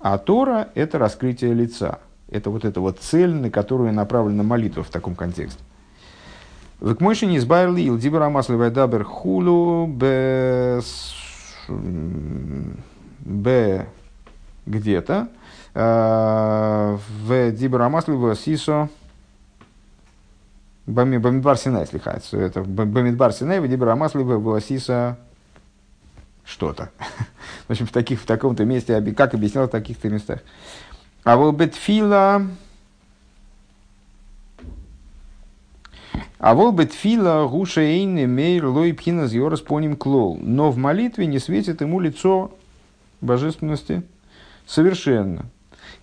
А 0.00 0.18
Тора– 0.18 0.68
это 0.74 0.98
раскрытие 0.98 1.54
лица. 1.54 2.00
Это 2.32 2.50
вот 2.50 2.64
эта 2.64 2.80
вот 2.80 2.98
цель, 2.98 3.32
на 3.34 3.50
которую 3.50 3.92
направлена 3.92 4.42
молитва 4.42 4.82
в 4.82 4.88
таком 4.88 5.14
контексте. 5.14 5.60
В 6.80 6.94
Кмойши 6.94 7.26
не 7.26 7.36
избавили 7.36 7.88
Илдибера 7.88 8.28
Маслевая 8.28 8.70
Дабер 8.70 9.04
Хулу 9.04 9.86
Б 9.86 10.80
Б 13.20 13.86
где-то 14.66 15.28
а, 15.74 16.98
в 17.20 17.52
Дибера 17.52 17.88
Маслевая 17.88 18.34
Сисо 18.34 18.88
Бамидбар 20.86 21.56
Синай, 21.56 21.86
слихается. 21.86 22.36
Это 22.38 22.62
Бамидбар 22.62 23.32
Синай, 23.32 23.60
Вадибра 23.60 23.94
Маслива, 23.94 24.38
Васиса, 24.38 25.16
что-то. 26.44 26.90
В 27.68 27.70
общем, 27.70 27.86
в, 27.86 27.92
таких, 27.92 28.20
в 28.20 28.26
таком-то 28.26 28.64
месте, 28.64 29.00
как 29.16 29.34
объяснял 29.34 29.66
в 29.66 29.70
таких-то 29.70 30.08
местах. 30.08 30.40
А 31.24 31.36
вот 31.36 31.52
Бетфила, 31.52 32.46
а 36.38 36.54
вот 36.54 36.74
Бетфила 36.74 37.46
Гуша 37.46 37.80
Эйн 37.82 38.28
Мейр 38.28 38.66
Лой 38.66 38.92
Пхина 38.92 39.26
Зьорас 39.26 39.60
Поним 39.60 39.96
Клол. 39.96 40.38
Но 40.40 40.70
в 40.70 40.76
молитве 40.76 41.26
не 41.26 41.38
светит 41.38 41.80
ему 41.80 42.00
лицо 42.00 42.50
божественности 43.20 44.02
совершенно. 44.66 45.46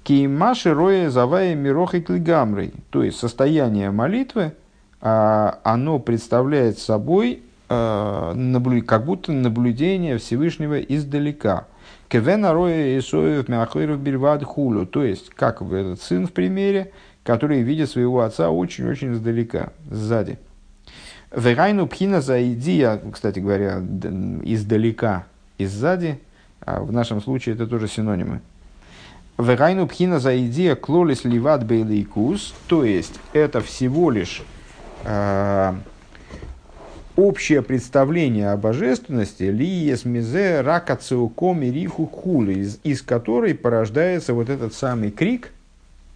Кеймаши 0.03 0.73
роя 0.73 1.09
завая 1.09 1.55
мирохой 1.55 2.01
клигамрой. 2.01 2.73
То 2.89 3.03
есть 3.03 3.19
состояние 3.19 3.91
молитвы– 3.91 4.53
а, 5.01 5.59
оно 5.63 5.99
представляет 5.99 6.77
собой 6.77 7.43
а, 7.69 8.81
как 8.85 9.05
будто 9.05 9.31
наблюдение 9.31 10.17
Всевышнего 10.17 10.79
издалека. 10.79 11.67
Кевена 12.07 12.53
роя 12.53 12.97
Исоев 12.97 13.47
Мяхойров 13.47 13.99
Бельвад 13.99 14.43
Хулю. 14.43 14.85
То 14.85 15.03
есть, 15.03 15.29
как 15.29 15.61
этот 15.61 16.01
сын 16.01 16.27
в 16.27 16.33
примере, 16.33 16.91
который 17.23 17.61
видит 17.61 17.89
своего 17.89 18.21
отца 18.21 18.49
очень-очень 18.49 19.13
издалека, 19.13 19.71
сзади. 19.89 20.39
Верайну 21.31 21.87
пхина 21.87 22.21
за 22.21 22.51
идея, 22.53 22.99
кстати 23.13 23.39
говоря, 23.39 23.77
издалека 24.43 25.27
и 25.59 25.65
сзади, 25.67 26.19
а 26.61 26.81
в 26.81 26.91
нашем 26.91 27.21
случае 27.21 27.53
это 27.53 27.67
тоже 27.67 27.87
синонимы. 27.87 28.41
Верайну 29.37 29.87
пхина 29.87 30.19
за 30.19 30.43
идея 30.45 30.75
клолис 30.75 31.23
ливат 31.25 31.63
бейлейкус, 31.65 32.55
то 32.67 32.83
есть 32.83 33.19
это 33.33 33.61
всего 33.61 34.09
лишь 34.09 34.41
э, 35.05 35.73
общее 37.19 37.61
представление 37.61 38.51
о 38.51 38.57
божественности 38.57 39.43
лиес 39.43 40.05
мизе 40.05 40.61
рака 40.61 40.95
цеуком 40.95 41.61
и 41.61 41.71
риху 41.71 42.05
хули, 42.05 42.59
из, 42.59 42.79
из 42.83 43.01
которой 43.01 43.53
порождается 43.53 44.33
вот 44.33 44.49
этот 44.49 44.73
самый 44.73 45.11
крик 45.11 45.51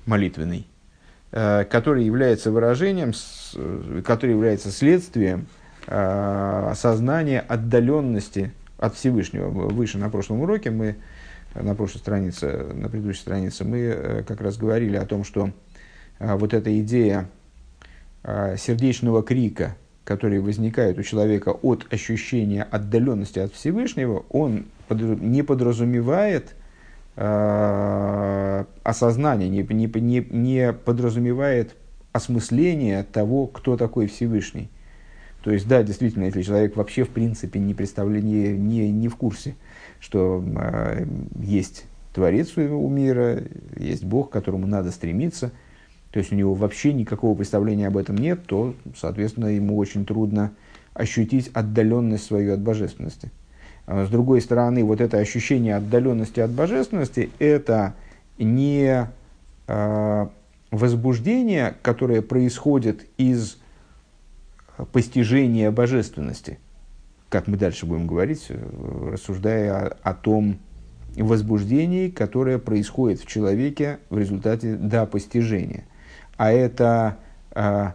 молитвенный, 0.05 0.65
э, 1.31 1.65
который 1.65 2.05
является 2.05 2.51
выражением, 2.51 3.13
с, 3.13 3.55
который 4.05 4.31
является 4.31 4.71
следствием 4.71 5.47
э, 5.87 6.67
осознания 6.71 7.41
отдаленности 7.41 8.53
от 8.77 8.95
Всевышнего. 8.95 9.49
Выше 9.49 9.97
на 9.97 10.09
прошлом 10.09 10.41
уроке 10.41 10.71
мы, 10.71 10.95
на 11.55 11.75
прошлой 11.75 11.99
странице, 11.99 12.65
на 12.73 12.87
предыдущей 12.89 13.21
странице, 13.21 13.65
мы 13.65 13.77
э, 13.79 14.23
как 14.25 14.41
раз 14.41 14.57
говорили 14.57 14.95
о 14.95 15.05
том, 15.05 15.23
что 15.23 15.51
э, 16.19 16.35
вот 16.35 16.53
эта 16.53 16.79
идея 16.79 17.29
сердечного 18.55 19.21
крика, 19.21 19.75
который 20.03 20.39
возникает 20.39 20.97
у 20.99 21.03
человека 21.03 21.49
от 21.49 21.91
ощущения 21.91 22.63
отдаленности 22.63 23.39
от 23.39 23.53
Всевышнего, 23.53 24.25
он 24.29 24.65
не 24.89 25.43
подразумевает 25.43 26.55
э, 27.15 28.65
осознание, 28.83 29.49
не, 29.49 29.63
не, 29.63 29.87
не, 30.01 30.27
не 30.29 30.73
подразумевает 30.73 31.75
осмысление 32.11 33.03
того, 33.03 33.47
кто 33.47 33.77
такой 33.77 34.07
Всевышний. 34.07 34.69
То 35.43 35.51
есть, 35.51 35.67
да, 35.67 35.83
действительно, 35.83 36.25
если 36.25 36.41
человек 36.41 36.75
вообще 36.75 37.03
в 37.03 37.09
принципе 37.09 37.59
не, 37.59 37.73
представляет, 37.73 38.23
не, 38.23 38.49
не, 38.53 38.91
не 38.91 39.07
в 39.07 39.15
курсе, 39.15 39.55
что 39.99 40.43
э, 40.45 41.05
есть 41.41 41.85
Творец 42.13 42.55
у 42.57 42.89
мира, 42.89 43.43
есть 43.77 44.03
Бог, 44.03 44.29
к 44.29 44.33
которому 44.33 44.67
надо 44.67 44.91
стремиться– 44.91 45.51
то 46.13 46.19
есть 46.19 46.31
у 46.31 46.35
него 46.35 46.53
вообще 46.53 46.93
никакого 46.93 47.35
представления 47.35 47.87
об 47.87 47.97
этом 47.97 48.17
нет, 48.17 48.45
то, 48.45 48.75
соответственно, 48.95 49.47
ему 49.47 49.75
очень 49.77 50.05
трудно 50.05 50.51
ощутить 50.93 51.49
отдаленность 51.55 52.25
свою 52.25 52.53
от 52.53 52.59
божественности. 52.59 53.31
А 53.87 54.05
с 54.05 54.09
другой 54.09 54.39
стороны, 54.41 54.83
вот 54.83 55.01
это 55.01 55.17
ощущение 55.17 55.75
отдаленности 55.75 56.39
от 56.39 56.51
божественности– 56.51 57.31
это 57.39 57.95
не 58.37 59.07
э, 59.67 60.27
возбуждение, 60.69 61.73
которое 61.81 62.21
происходит 62.21 63.07
из 63.17 63.57
постижения 64.91 65.71
божественности, 65.71 66.59
как 67.29 67.47
мы 67.47 67.57
дальше 67.57 67.87
будем 67.87 68.05
говорить, 68.05 68.51
рассуждая 69.11 69.87
о, 69.87 69.97
о 70.03 70.13
том 70.13 70.59
возбуждении, 71.15 72.09
которое 72.09 72.59
происходит 72.59 73.19
в 73.19 73.25
человеке 73.25 73.97
в 74.11 74.19
результате 74.19 74.75
до 74.75 75.07
постижения 75.07 75.85
а 76.37 76.51
это 76.51 77.17
э, 77.51 77.91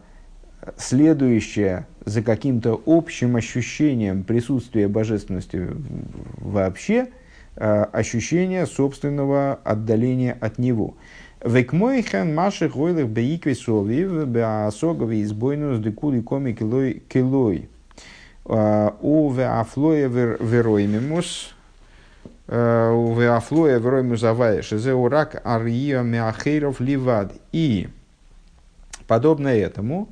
следующее 0.76 1.86
за 2.04 2.22
каким-то 2.22 2.80
общим 2.86 3.36
ощущением 3.36 4.24
присутствия 4.24 4.88
божественности 4.88 5.68
вообще, 6.38 7.08
э, 7.56 7.82
ощущение 7.92 8.66
собственного 8.66 9.58
отдаления 9.64 10.36
от 10.40 10.58
него. 10.58 10.94
Векмойхан 11.44 12.34
маши 12.34 12.68
хойлых 12.68 13.08
беикве 13.08 13.54
совив 13.54 14.26
беасогови 14.26 15.22
избойнус 15.22 15.78
декули 15.78 16.20
коми 16.20 16.52
килой. 16.52 17.68
У 18.44 19.30
веафлоя 19.30 20.08
вероймимус 20.08 21.54
у 22.48 23.14
веафлоя 23.14 23.78
вероймус 23.78 24.24
аваеш. 24.24 24.70
Зе 24.70 24.94
урак 24.94 25.40
ария 25.46 26.02
меахейров 26.02 26.80
ливад. 26.80 27.34
И 27.52 27.88
подобно 29.08 29.48
этому, 29.48 30.08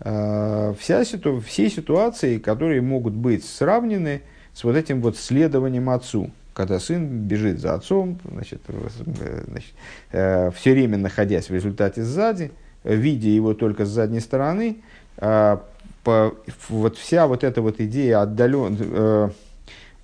э, 0.00 0.74
вся 0.78 1.04
ситу, 1.06 1.40
все 1.40 1.70
ситуации, 1.70 2.38
которые 2.38 2.82
могут 2.82 3.14
быть 3.14 3.44
сравнены 3.44 4.20
с 4.52 4.64
вот 4.64 4.76
этим 4.76 5.00
вот 5.00 5.16
следованием 5.16 5.88
отцу. 5.88 6.30
Когда 6.52 6.78
сын 6.78 7.06
бежит 7.06 7.60
за 7.60 7.72
отцом, 7.72 8.18
значит, 8.30 8.60
значит, 8.66 9.72
э, 10.10 10.50
все 10.54 10.72
время 10.72 10.98
находясь 10.98 11.48
в 11.48 11.54
результате 11.54 12.02
сзади, 12.02 12.52
видя 12.84 13.30
его 13.30 13.54
только 13.54 13.86
с 13.86 13.88
задней 13.88 14.20
стороны, 14.20 14.82
э, 15.16 15.56
по, 16.04 16.34
вот 16.68 16.98
вся 16.98 17.26
вот 17.26 17.44
эта 17.44 17.62
вот 17.62 17.80
идея 17.80 18.22
отдален, 18.22 18.76
э, 18.78 19.30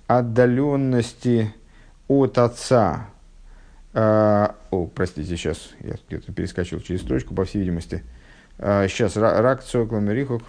отдаленности 0.07 1.53
от 2.07 2.37
отца, 2.37 3.09
э, 3.93 4.47
о, 4.71 4.85
простите, 4.87 5.35
сейчас 5.35 5.71
я 5.81 5.95
где-то 6.07 6.31
перескочил 6.31 6.79
через 6.79 7.01
строчку, 7.01 7.35
по 7.35 7.45
всей 7.45 7.59
видимости, 7.59 8.03
сейчас 8.59 9.15
рак 9.15 9.63
цокломерихок, 9.63 10.43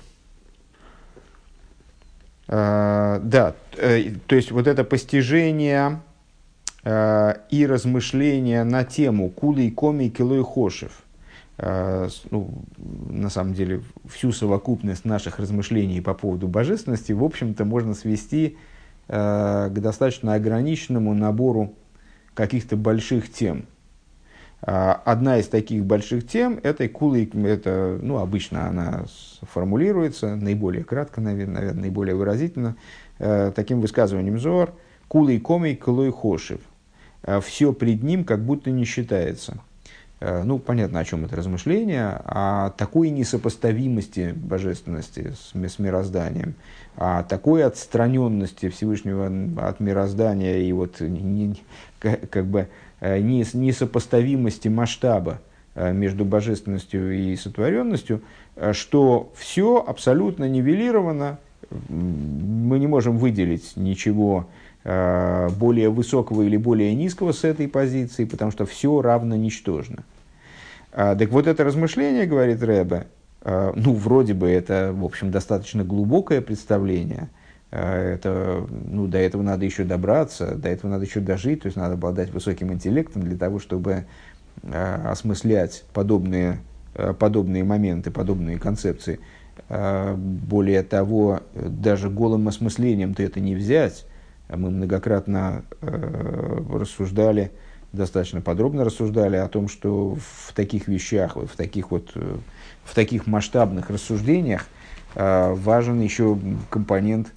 э, 2.49 3.21
да, 3.23 3.55
э, 3.77 4.11
то 4.27 4.35
есть 4.35 4.51
вот 4.51 4.67
это 4.67 4.83
постижение 4.83 6.01
э, 6.83 7.35
и 7.51 7.67
размышления 7.67 8.65
на 8.65 8.83
тему 8.83 9.29
кулы 9.29 9.67
и 9.67 9.71
коми 9.71 10.09
килой 10.09 10.43
хошев– 10.43 10.93
ну, 11.63 12.65
на 13.11 13.29
самом 13.29 13.53
деле, 13.53 13.83
всю 14.09 14.33
совокупность 14.33 15.05
наших 15.05 15.39
размышлений 15.39 16.01
по 16.01 16.15
поводу 16.15 16.49
божественности, 16.49 17.13
в 17.13 17.23
общем-то, 17.23 17.67
можно 17.67 17.93
свести 17.93 18.57
к 19.07 19.71
достаточно 19.71 20.33
ограниченному 20.33 21.13
набору 21.13 21.75
каких-то 22.33 22.79
больших 22.79 23.31
тем. 23.31 23.67
Э, 24.63 24.95
одна 25.05 25.39
из 25.39 25.49
таких 25.49 25.85
больших 25.85 26.27
тем– 26.27 26.61
это 26.63 26.89
кулы, 26.89 27.31
это, 27.45 27.99
ну, 28.03 28.19
обычно 28.19 28.69
она 28.69 29.05
формулируется 29.43 30.37
наиболее 30.37 30.85
кратко, 30.85 31.21
наверное, 31.21 31.73
наиболее 31.73 32.15
выразительно, 32.15 32.77
таким 33.19 33.81
высказыванием 33.81 34.39
Зор– 34.39 34.73
кулы 35.09 35.39
коми 35.41 35.75
кулой 35.75 36.11
хошев. 36.11 36.61
Все 37.43 37.73
пред 37.75 38.03
ним 38.03 38.25
как 38.25 38.43
будто 38.45 38.71
не 38.71 38.85
считается– 38.85 39.59
Э, 40.21 40.43
ну, 40.43 40.59
понятно, 40.59 41.01
о 41.01 41.05
чем 41.05 41.25
это 41.25 41.37
размышление, 41.37 42.21
о 42.25 42.71
такой 42.71 43.09
несопоставимости 43.09 44.35
божественности 44.37 45.33
с, 45.35 45.55
с 45.55 45.79
мирозданием, 45.79 46.55
о 46.97 47.23
такой 47.23 47.65
отстраненности 47.65 48.69
Всевышнего 48.69 49.31
от 49.67 49.81
мироздания 49.81 50.59
и 50.59 50.73
вот 50.73 51.01
не, 51.01 51.57
как 51.99 52.47
бы 52.47 52.61
э, 52.61 52.67
несопоставимости 53.01 54.69
масштаба 54.69 55.41
э, 55.75 55.93
между 55.93 56.25
божественностью 56.25 57.17
и 57.17 57.37
сотворенностью, 57.37 58.23
что 58.73 59.33
все 59.37 59.83
абсолютно 59.87 60.49
нивелировано, 60.49 61.39
мы 61.89 62.79
не 62.79 62.87
можем 62.87 63.17
выделить 63.17 63.77
ничего 63.77 64.49
Э, 64.83 65.49
более 65.59 65.91
высокого 65.91 66.41
или 66.41 66.57
более 66.57 66.95
низкого 66.95 67.33
с 67.33 67.45
этой 67.45 67.69
позиции, 67.69 68.25
потому 68.25 68.51
что 68.51 68.65
все 68.65 69.03
равно 69.03 69.37
ничтожно. 69.37 70.05
А, 70.93 71.15
так 71.15 71.29
вот 71.29 71.47
это 71.47 71.65
размышление, 71.65 72.25
говорит 72.25 72.63
Рэбе, 72.63 73.07
э, 73.43 73.73
ну, 73.77 73.93
вроде 73.93 74.33
бы 74.33 74.49
это, 74.49 74.95
в 74.95 75.05
общем, 75.05 75.31
достаточно 75.31 75.85
глубокое 75.85 76.41
представление. 76.41 77.29
Э, 77.71 78.15
это, 78.15 78.67
ну, 78.71 79.07
до 79.07 79.19
этого 79.19 79.43
надо 79.43 79.65
еще 79.65 79.85
добраться, 79.85 80.55
до 80.55 80.69
этого 80.69 80.91
надо 80.91 81.05
еще 81.05 81.21
дожить, 81.21 81.63
то 81.63 81.67
есть 81.67 81.77
надо 81.77 81.95
обладать 81.95 82.31
высоким 82.31 82.73
интеллектом 82.73 83.23
для 83.23 83.37
того, 83.37 83.59
чтобы 83.59 84.07
осмыслять 84.63 85.85
подобные, 85.95 86.59
подобные 87.19 87.65
моменты, 87.65 88.11
подобные 88.11 88.59
концепции. 88.59 89.21
Более 89.69 90.83
того, 90.83 91.41
даже 91.55 92.11
голым 92.11 92.47
осмыслением 92.47 93.15
ты 93.15 93.25
это 93.25 93.41
не 93.41 93.55
взять, 93.55 94.07
мы 94.51 94.71
многократно 94.71 95.63
рассуждали, 95.81 97.53
достаточно 97.95 98.43
подробно 98.43 98.85
рассуждали 98.85 99.37
о 99.37 99.49
том, 99.49 99.69
что 99.69 100.19
в 100.21 100.53
таких 100.53 100.89
вещах, 100.89 101.37
в 101.37 101.57
таких 101.57 101.91
вот, 101.91 102.13
в 102.85 102.95
таких 102.95 103.27
масштабных 103.27 103.89
рассуждениях 103.89 104.67
важен 105.15 106.03
еще 106.03 106.39
компонент 106.69 107.33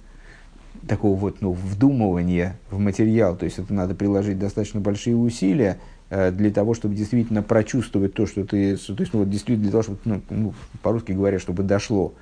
такого 0.88 1.16
вот, 1.16 1.36
ну, 1.40 1.52
вдумывания 1.52 2.58
в 2.70 2.78
материал. 2.78 3.36
То 3.36 3.44
есть 3.44 3.58
это 3.58 3.72
надо 3.72 3.94
приложить 3.94 4.38
достаточно 4.38 4.80
большие 4.80 5.16
усилия 5.16 5.78
э, 6.10 6.30
для 6.30 6.50
того, 6.50 6.74
чтобы 6.74 6.94
действительно 6.94 7.42
прочувствовать 7.42 8.14
то, 8.14 8.26
что 8.26 8.44
ты, 8.44 8.76
то 8.76 8.92
есть, 8.96 9.12
ну, 9.12 9.20
вот, 9.20 9.30
действительно 9.30 9.62
для 9.62 9.70
того, 9.72 9.82
чтобы, 9.82 9.98
ну, 10.04 10.20
ну, 10.30 10.54
по-русски 10.82 11.12
говоря, 11.12 11.38
чтобы 11.38 11.62
дошло. 11.62 12.14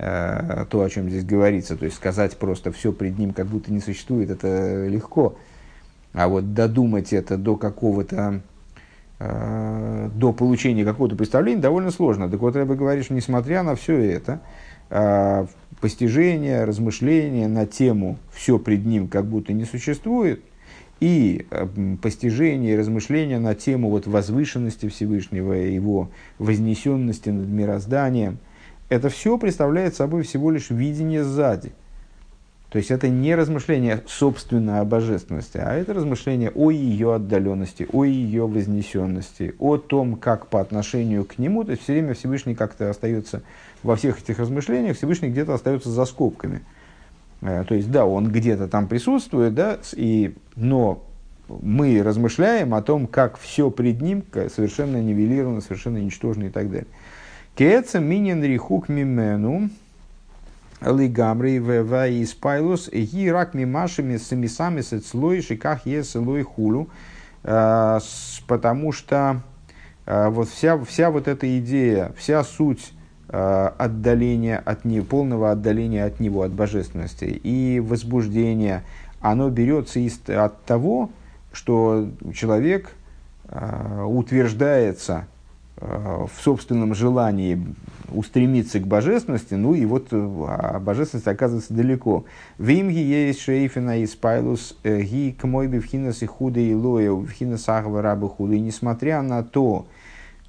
Э, 0.00 0.64
то, 0.70 0.82
о 0.82 0.88
чем 0.88 1.10
здесь 1.10 1.24
говорится. 1.24 1.76
То 1.76 1.84
есть 1.84 1.96
сказать 1.96 2.36
просто 2.36 2.70
все 2.70 2.92
пред 2.92 3.18
ним, 3.18 3.32
как 3.32 3.46
будто 3.46 3.72
не 3.72 3.80
существует, 3.80 4.30
это 4.30 4.86
легко. 4.86 5.36
А 6.12 6.28
вот 6.28 6.54
додумать 6.54 7.12
это 7.12 7.36
до 7.36 7.56
какого-то, 7.56 8.40
э, 9.18 10.10
до 10.14 10.32
получения 10.32 10.84
какого-то 10.84 11.16
представления 11.16 11.60
довольно 11.60 11.90
сложно. 11.90 12.30
Так 12.30 12.38
вот, 12.40 12.54
я 12.54 12.64
бы 12.64 12.76
говорю, 12.76 13.02
что 13.02 13.12
несмотря 13.12 13.64
на 13.64 13.74
все 13.74 13.98
это, 13.98 14.40
э, 14.90 15.46
постижение, 15.80 16.64
размышление 16.64 17.48
на 17.48 17.66
тему 17.66 18.18
«все 18.32 18.58
пред 18.58 18.84
ним 18.86 19.08
как 19.08 19.26
будто 19.26 19.52
не 19.52 19.64
существует», 19.64 20.42
и 21.00 21.46
постижение 22.02 22.74
и 22.74 22.76
размышления 22.76 23.38
на 23.38 23.54
тему 23.54 23.88
вот 23.88 24.06
возвышенности 24.06 24.88
Всевышнего, 24.88 25.52
его 25.52 26.10
вознесенности 26.38 27.30
над 27.30 27.48
мирозданием– 27.48 28.38
это 28.88 29.10
все 29.10 29.36
представляет 29.36 29.94
собой 29.94 30.22
всего 30.22 30.50
лишь 30.50 30.70
видение 30.70 31.22
сзади. 31.22 31.72
То 32.70 32.76
есть 32.76 32.90
это 32.90 33.08
не 33.08 33.34
размышление 33.34 34.02
собственно 34.06 34.80
о 34.80 34.84
божественности, 34.84 35.56
а 35.56 35.74
это 35.74 35.94
размышление 35.94 36.50
о 36.50 36.70
ее 36.70 37.14
отдаленности, 37.14 37.88
о 37.90 38.04
ее 38.04 38.46
вознесенности, 38.46 39.54
о 39.58 39.78
том, 39.78 40.16
как 40.16 40.48
по 40.48 40.60
отношению 40.60 41.24
к 41.24 41.38
нему, 41.38 41.64
то 41.64 41.70
есть 41.70 41.82
все 41.82 41.94
время 41.94 42.12
Всевышний 42.12 42.54
как-то 42.54 42.90
остается 42.90 43.42
во 43.82 43.96
всех 43.96 44.20
этих 44.20 44.38
размышлениях, 44.38 44.98
Всевышний 44.98 45.30
где-то 45.30 45.54
остается 45.54 45.88
за 45.88 46.04
скобками. 46.04 46.60
Э, 47.40 47.64
то 47.66 47.74
есть, 47.74 47.90
да, 47.90 48.04
он 48.04 48.30
где-то 48.30 48.68
там 48.68 48.86
присутствует, 48.86 49.54
да, 49.54 49.78
и, 49.94 50.34
но 50.54 51.02
мы 51.48 52.02
размышляем 52.02 52.74
о 52.74 52.82
том, 52.82 53.06
как 53.06 53.38
все 53.38 53.70
пред 53.70 54.02
ним 54.02 54.22
совершенно 54.54 55.00
нивелировано, 55.00 55.62
совершенно 55.62 55.96
ничтожно 55.96 56.44
и 56.44 56.50
так 56.50 56.70
далее. 56.70 56.88
Кеца 57.54 57.98
минин 57.98 58.44
рихук 58.44 58.90
мимену 58.90 59.70
лигамри 60.80 61.56
и 62.10 62.24
спайлус 62.26 62.88
ги 62.90 63.30
рак 63.30 63.54
мимашами 63.54 64.16
самисами 64.16 64.80
сецлой 64.80 65.42
шиках 65.42 65.86
еселой 65.86 66.42
хулу. 66.42 66.88
А, 67.44 68.00
потому 68.46 68.92
что 68.92 69.42
а, 70.06 70.30
вот 70.30 70.48
вся, 70.48 70.78
вся 70.78 71.10
вот 71.10 71.28
эта 71.28 71.58
идея, 71.58 72.12
вся 72.16 72.44
суть 72.44 72.92
а, 73.28 73.74
отдаления 73.78 74.58
от 74.58 74.84
него, 74.84 75.04
полного 75.04 75.50
отдаления 75.50 76.04
от 76.04 76.20
него, 76.20 76.42
от 76.42 76.52
божественности 76.52 77.24
и 77.24 77.80
возбуждения, 77.80 78.84
оно 79.20 79.50
берется 79.50 80.00
из, 80.00 80.20
от 80.28 80.62
того, 80.64 81.10
что 81.52 82.08
человек 82.34 82.92
утверждается 84.04 85.26
в 85.80 86.30
собственном 86.42 86.94
желании 86.94 87.74
устремиться 88.12 88.80
к 88.80 88.86
божественности, 88.86 89.54
ну 89.54 89.74
и 89.74 89.84
вот 89.84 90.08
э, 90.10 90.16
а 90.16 90.78
божественность 90.80 91.28
оказывается 91.28 91.74
далеко. 91.74 92.24
Вимги 92.58 92.98
есть 92.98 93.40
шейфина 93.40 94.00
и 94.00 94.06
спайлус 94.06 94.76
э, 94.82 95.02
ги 95.02 95.32
к 95.32 95.44
мой 95.44 95.66
бифхинас 95.66 96.22
и 96.22 96.26
худо 96.26 96.60
и 96.60 96.74
лоя, 96.74 97.14
бифхинас 97.14 97.68
ахва 97.68 98.02
раба 98.02 98.28
худо. 98.28 98.54
И 98.54 98.60
несмотря 98.60 99.22
на 99.22 99.42
то, 99.42 99.86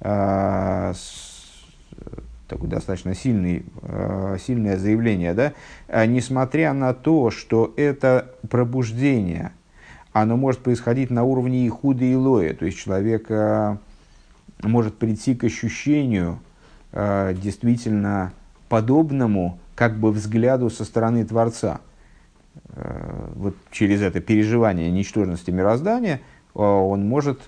а, 0.00 0.94
такое 2.48 2.70
достаточно 2.70 3.14
сильный, 3.14 3.64
а, 3.82 4.36
сильное 4.38 4.78
заявление, 4.78 5.34
да, 5.34 5.52
несмотря 6.06 6.72
на 6.72 6.94
то, 6.94 7.30
что 7.30 7.72
это 7.76 8.34
пробуждение, 8.48 9.52
оно 10.12 10.36
может 10.36 10.60
происходить 10.60 11.10
на 11.10 11.24
уровне 11.24 11.66
и 11.66 11.68
худо 11.68 12.04
и 12.04 12.14
лоя, 12.14 12.54
то 12.54 12.64
есть 12.64 12.78
человек 12.78 13.28
может 14.62 14.96
прийти 14.96 15.34
к 15.34 15.44
ощущению 15.44 16.38
э, 16.92 17.34
действительно 17.34 18.32
подобному 18.68 19.58
как 19.74 19.98
бы 19.98 20.12
взгляду 20.12 20.70
со 20.70 20.84
стороны 20.84 21.24
Творца. 21.24 21.80
Э, 22.68 23.28
вот 23.34 23.56
через 23.70 24.02
это 24.02 24.20
переживание 24.20 24.90
ничтожности 24.90 25.50
мироздания 25.50 26.16
э, 26.54 26.60
он 26.60 27.08
может 27.08 27.40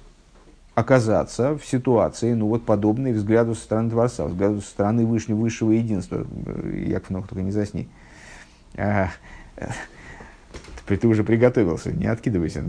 оказаться 0.74 1.58
в 1.58 1.66
ситуации, 1.66 2.32
ну 2.32 2.48
вот 2.48 2.64
подобной 2.64 3.12
взгляду 3.12 3.54
со 3.54 3.62
стороны 3.62 3.90
Творца, 3.90 4.24
взгляду 4.24 4.62
со 4.62 4.68
стороны 4.68 5.04
высшего, 5.04 5.36
высшего 5.36 5.72
единства. 5.72 6.26
Яков 6.86 7.10
Нох, 7.10 7.28
только 7.28 7.42
не 7.42 7.50
засни. 7.50 7.88
Э, 10.86 10.96
ты 10.96 11.06
уже 11.08 11.24
приготовился, 11.24 11.92
не 11.92 12.06
откидывайся. 12.06 12.62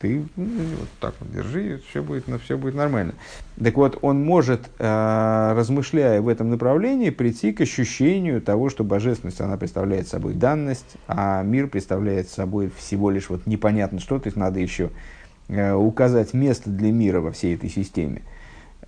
ты 0.00 0.24
ну, 0.36 0.46
вот 0.80 0.88
так 1.00 1.14
вот 1.20 1.32
держи, 1.32 1.80
все 1.88 2.02
будет, 2.02 2.24
все 2.42 2.56
будет 2.56 2.74
нормально. 2.74 3.14
Так 3.62 3.76
вот, 3.76 3.98
он 4.02 4.22
может, 4.24 4.62
э, 4.78 5.52
размышляя 5.56 6.20
в 6.20 6.28
этом 6.28 6.50
направлении, 6.50 7.10
прийти 7.10 7.52
к 7.52 7.60
ощущению 7.60 8.40
того, 8.40 8.70
что 8.70 8.84
божественность, 8.84 9.40
она 9.40 9.56
представляет 9.56 10.08
собой 10.08 10.34
данность, 10.34 10.96
а 11.06 11.42
мир 11.42 11.68
представляет 11.68 12.28
собой 12.28 12.70
всего 12.76 13.10
лишь 13.10 13.28
вот 13.30 13.46
непонятно 13.46 14.00
что, 14.00 14.18
то 14.18 14.28
есть 14.28 14.36
надо 14.36 14.60
еще 14.60 14.90
э, 15.48 15.72
указать 15.72 16.34
место 16.34 16.70
для 16.70 16.92
мира 16.92 17.20
во 17.20 17.32
всей 17.32 17.54
этой 17.54 17.70
системе. 17.70 18.22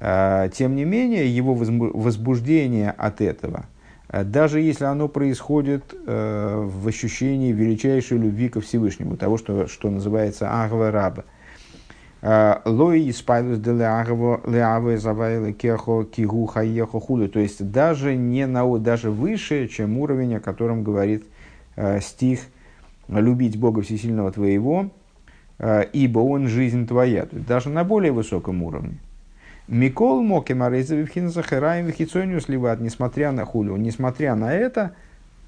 Э, 0.00 0.48
тем 0.52 0.74
не 0.74 0.84
менее, 0.84 1.34
его 1.34 1.54
возбуждение 1.54 2.90
от 2.90 3.20
этого, 3.20 3.66
даже 4.22 4.60
если 4.60 4.84
оно 4.84 5.08
происходит 5.08 5.92
в 6.06 6.86
ощущении 6.86 7.52
величайшей 7.52 8.18
любви 8.18 8.48
ко 8.48 8.60
Всевышнему, 8.60 9.16
того, 9.16 9.38
что, 9.38 9.66
что 9.66 9.90
называется 9.90 10.48
агва 10.50 10.92
раба, 10.92 11.24
Лой 12.64 13.10
испайлус 13.10 13.58
де 13.58 13.72
леавы 13.72 14.96
завайлы 14.96 15.52
кехо 15.52 16.04
кигу 16.04 16.46
хаехо 16.46 16.98
худу. 16.98 17.28
То 17.28 17.38
есть 17.38 17.70
даже, 17.70 18.16
не 18.16 18.46
на, 18.46 18.78
даже 18.78 19.10
выше, 19.10 19.68
чем 19.68 19.98
уровень, 19.98 20.36
о 20.36 20.40
котором 20.40 20.84
говорит 20.84 21.26
э, 21.76 22.00
стих 22.00 22.40
«любить 23.08 23.58
Бога 23.58 23.82
Всесильного 23.82 24.32
твоего, 24.32 24.88
э, 25.58 25.84
ибо 25.92 26.20
Он 26.20 26.48
жизнь 26.48 26.86
твоя». 26.86 27.26
То 27.26 27.36
есть 27.36 27.46
даже 27.46 27.68
на 27.68 27.84
более 27.84 28.12
высоком 28.12 28.62
уровне. 28.62 28.98
Микол 29.68 30.22
моки 30.22 30.52
морейза 30.52 30.94
вивхин 30.96 31.30
захараем 31.30 31.86
вихицонию 31.86 32.40
сливат, 32.40 32.80
несмотря 32.80 33.32
на 33.32 33.44
хулю, 33.44 33.76
несмотря 33.76 34.34
на 34.34 34.52
это, 34.52 34.94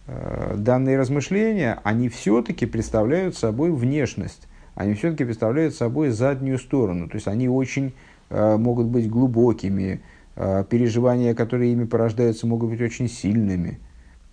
э, 0.06 0.54
данные 0.56 0.98
размышления, 0.98 1.78
они 1.84 2.08
все-таки 2.08 2.66
представляют 2.66 3.36
собой 3.36 3.70
внешность 3.70 4.48
они 4.76 4.94
все-таки 4.94 5.24
представляют 5.24 5.74
собой 5.74 6.10
заднюю 6.10 6.58
сторону. 6.58 7.08
То 7.08 7.16
есть 7.16 7.26
они 7.26 7.48
очень 7.48 7.94
э, 8.28 8.56
могут 8.56 8.86
быть 8.86 9.10
глубокими, 9.10 10.02
э, 10.36 10.64
переживания, 10.68 11.34
которые 11.34 11.72
ими 11.72 11.84
порождаются, 11.84 12.46
могут 12.46 12.70
быть 12.70 12.82
очень 12.82 13.08
сильными 13.08 13.80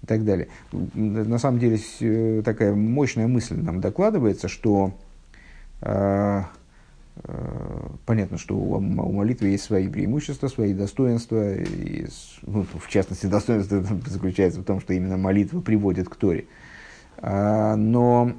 и 0.04 0.06
так 0.06 0.26
далее. 0.26 0.50
На 0.94 1.40
самом 1.40 1.60
деле 1.60 1.80
такая 2.44 2.76
мощная 2.76 3.28
мысль 3.28 3.56
нам 3.56 3.80
докладывается, 3.80 4.50
что 4.50 4.92
понятно, 8.06 8.38
что 8.38 8.56
у, 8.56 8.80
молитвы 8.80 9.50
есть 9.50 9.64
свои 9.64 9.88
преимущества, 9.88 10.48
свои 10.48 10.74
достоинства. 10.74 11.54
И, 11.56 12.08
ну, 12.42 12.66
в 12.74 12.88
частности, 12.90 13.26
достоинство 13.28 13.84
заключается 14.08 14.62
в 14.62 14.64
том, 14.64 14.82
что 14.82 14.94
именно 14.94 15.18
молитва 15.18 15.62
приводит 15.62 16.10
к 16.10 16.16
Торе. 16.16 16.46
А, 17.18 17.76
но 17.76 18.34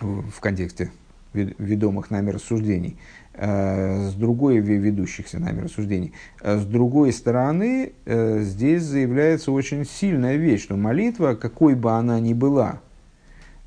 в 0.00 0.40
контексте 0.40 0.90
ведомых 1.32 2.10
нами 2.10 2.30
рассуждений, 2.30 2.96
э, 3.34 4.08
с 4.10 4.14
другой 4.14 4.58
ведущихся 4.58 5.38
нами 5.38 5.62
рассуждений. 5.62 6.12
Э, 6.40 6.58
с 6.58 6.64
другой 6.64 7.12
стороны, 7.12 7.92
э, 8.04 8.40
здесь 8.42 8.82
заявляется 8.82 9.52
очень 9.52 9.86
сильная 9.86 10.36
вещь, 10.36 10.64
что 10.64 10.76
молитва, 10.76 11.34
какой 11.34 11.74
бы 11.74 11.92
она 11.92 12.20
ни 12.20 12.34
была, 12.34 12.80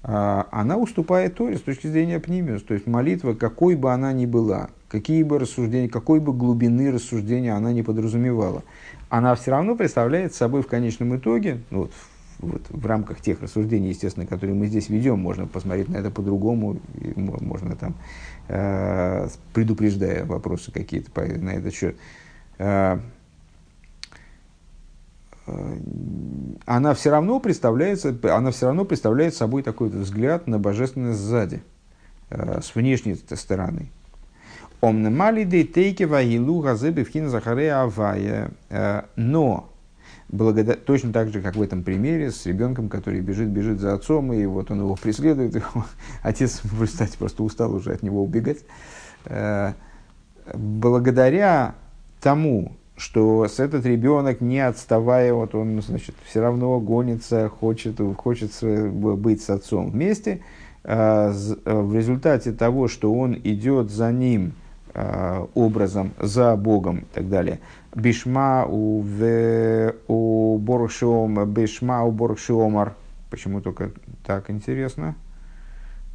она 0.08 0.78
уступает 0.78 1.36
Торе 1.36 1.58
с 1.58 1.62
точки 1.62 1.88
зрения 1.88 2.20
пнимиус. 2.20 2.62
То 2.62 2.76
есть 2.76 2.86
молитва, 2.86 3.34
какой 3.34 3.76
бы 3.76 3.92
она 3.92 4.14
ни 4.14 4.28
была, 4.28 4.70
какие 4.88 5.24
бы 5.24 5.40
рассуждения, 5.40 5.90
какой 5.90 6.20
бы 6.20 6.32
глубины 6.32 6.92
рассуждения 6.92 7.54
она 7.54 7.74
не 7.74 7.82
подразумевала, 7.82 8.64
она 9.10 9.34
все 9.34 9.52
равно 9.52 9.76
представляет 9.76 10.36
собой 10.36 10.62
в 10.62 10.68
конечном 10.68 11.16
итоге, 11.18 11.62
ну, 11.72 11.80
вот, 11.80 11.92
вот, 12.40 12.62
в 12.70 12.86
рамках 12.86 13.20
тех 13.22 13.42
рассуждений, 13.42 13.90
естественно, 13.90 14.28
которые 14.28 14.56
мы 14.56 14.68
здесь 14.68 14.90
ведем, 14.90 15.20
можно 15.20 15.48
посмотреть 15.48 15.90
на 15.90 15.98
это 15.98 16.12
по-другому, 16.12 16.78
можно 17.16 17.76
там, 17.76 17.96
э, 18.48 19.28
предупреждая 19.54 20.26
вопросы 20.26 20.72
какие-то 20.72 21.10
на 21.40 21.52
этот 21.52 21.74
счет. 21.74 21.96
Э, 22.60 23.00
она 26.66 26.94
все 26.96 27.12
равно 27.12 27.40
представляется, 27.40 28.16
она 28.24 28.52
все 28.52 28.68
равно 28.68 28.86
представляет 28.86 29.36
собой 29.36 29.62
такой 29.62 29.90
взгляд 29.90 30.48
на 30.48 30.58
божественность 30.58 31.20
сзади, 31.20 31.62
э, 32.30 32.62
с 32.62 32.74
внешней 32.74 33.16
стороны. 33.16 33.92
Омнемали 34.82 35.44
дейтейки 35.44 36.04
вагилу 36.04 36.62
газыбы 36.62 37.04
в 37.04 37.30
захаре 37.30 37.74
авая. 37.74 38.52
Э, 38.70 39.04
но 39.16 39.70
точно 40.86 41.14
так 41.14 41.30
же, 41.30 41.42
как 41.42 41.56
в 41.56 41.62
этом 41.62 41.84
примере 41.84 42.32
с 42.32 42.46
ребенком, 42.46 42.90
который 42.90 43.22
бежит, 43.22 43.50
бежит 43.50 43.80
за 43.80 43.94
отцом, 43.94 44.34
и 44.34 44.46
вот 44.46 44.72
он 44.72 44.80
его 44.80 44.96
преследует, 44.96 45.56
и 45.58 45.62
отец, 46.24 46.62
кстати, 46.84 47.16
просто 47.18 47.44
устал 47.44 47.74
уже 47.74 47.92
от 47.92 48.02
него 48.02 48.24
убегать. 48.24 48.60
Э, 49.26 49.74
благодаря 50.54 51.76
тому, 52.20 52.76
что 52.98 53.48
с 53.48 53.60
этот 53.60 53.86
ребенок, 53.86 54.42
не 54.42 54.60
отставая, 54.60 55.34
вот 55.34 55.54
он, 55.56 55.82
значит, 55.82 56.16
все 56.26 56.42
равно 56.42 56.80
гонится, 56.80 57.50
хочет, 57.50 58.00
хочет 58.18 58.52
быть 58.62 59.42
с 59.42 59.50
отцом 59.50 59.92
вместе, 59.92 60.42
э, 60.84 61.34
э, 61.34 61.82
в 61.82 61.96
результате 61.96 62.52
того, 62.52 62.88
что 62.88 63.14
он 63.14 63.36
идет 63.44 63.92
за 63.92 64.12
ним 64.12 64.54
образом, 65.56 66.12
за 66.22 66.56
Богом 66.56 67.00
и 67.00 67.06
так 67.16 67.28
далее, 67.28 67.60
Бишма 67.94 68.66
у, 68.66 69.02
Боршиом, 70.58 71.52
Бишма 71.52 72.04
у 72.04 72.12
Боршиомар. 72.12 72.94
Почему 73.30 73.60
только 73.60 73.92
так 74.26 74.50
интересно, 74.50 75.16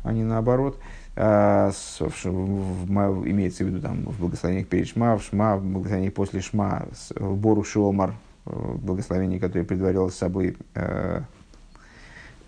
а 0.03 0.15
не 0.15 0.25
наоборот. 0.25 0.79
А, 0.79 1.00
с, 1.21 1.99
в, 2.01 3.31
имеется 3.31 3.65
в 3.65 3.67
виду 3.69 3.81
там 3.81 4.05
в 4.05 4.19
благословениях 4.19 4.69
перед 4.69 4.89
Шма, 4.89 5.19
в 5.19 5.23
Шма, 5.23 5.57
в 5.57 5.65
благословениях 5.65 6.15
после 6.15 6.41
Шма, 6.41 6.87
в 7.15 7.37
Бору 7.37 7.63
Шиомар, 7.63 8.15
в 8.45 8.79
благословении, 8.79 9.39
которое 9.39 9.65
предваряло 9.65 10.09
собой 10.09 10.57
э, 10.75 11.21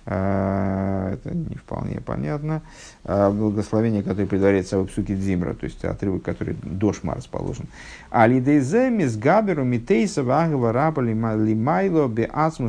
а, 0.05 1.13
это 1.13 1.35
не 1.35 1.55
вполне 1.55 2.01
понятно. 2.01 2.63
А, 3.05 3.31
благословение, 3.31 4.03
которое 4.03 4.27
предваряет 4.27 4.67
собой 4.67 4.87
псуки 4.87 5.15
Дзимра, 5.15 5.55
то 5.55 5.65
есть 5.65 5.85
отрывок, 5.85 6.23
который 6.23 6.57
до 6.63 6.93
Шма 6.93 7.15
расположен. 7.15 7.67
А 8.11 8.27
лидейземи 8.27 9.05
с 9.05 9.17
габеру 9.17 9.65
митейса 9.65 10.25
вагова 10.25 10.73
раба 10.73 11.03
лимайло 11.03 12.09
бе 12.09 12.25
ацму 12.25 12.69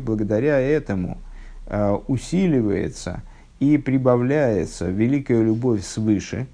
благодаря 0.00 0.60
этому 0.60 1.18
а, 1.66 1.96
усиливается 2.06 3.22
и 3.60 3.78
прибавляется 3.78 4.88
великая 4.88 5.42
любовь 5.42 5.84
свыше, 5.84 6.46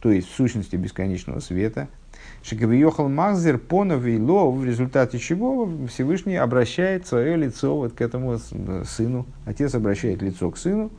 то 0.00 0.10
есть 0.10 0.28
в 0.28 0.34
сущности 0.34 0.76
бесконечного 0.76 1.40
света– 1.40 1.88
Шикавиохал 2.42 3.08
Мазер 3.08 3.58
Понов 3.58 4.02
Ло, 4.04 4.50
в 4.50 4.64
результате 4.64 5.18
чего 5.18 5.68
Всевышний 5.88 6.36
обращает 6.36 7.06
свое 7.06 7.36
лицо 7.36 7.76
вот 7.76 7.92
к 7.92 8.00
этому 8.00 8.38
сыну. 8.84 9.26
Отец 9.44 9.74
обращает 9.74 10.22
лицо 10.22 10.50
к 10.50 10.56
сыну, 10.56 10.90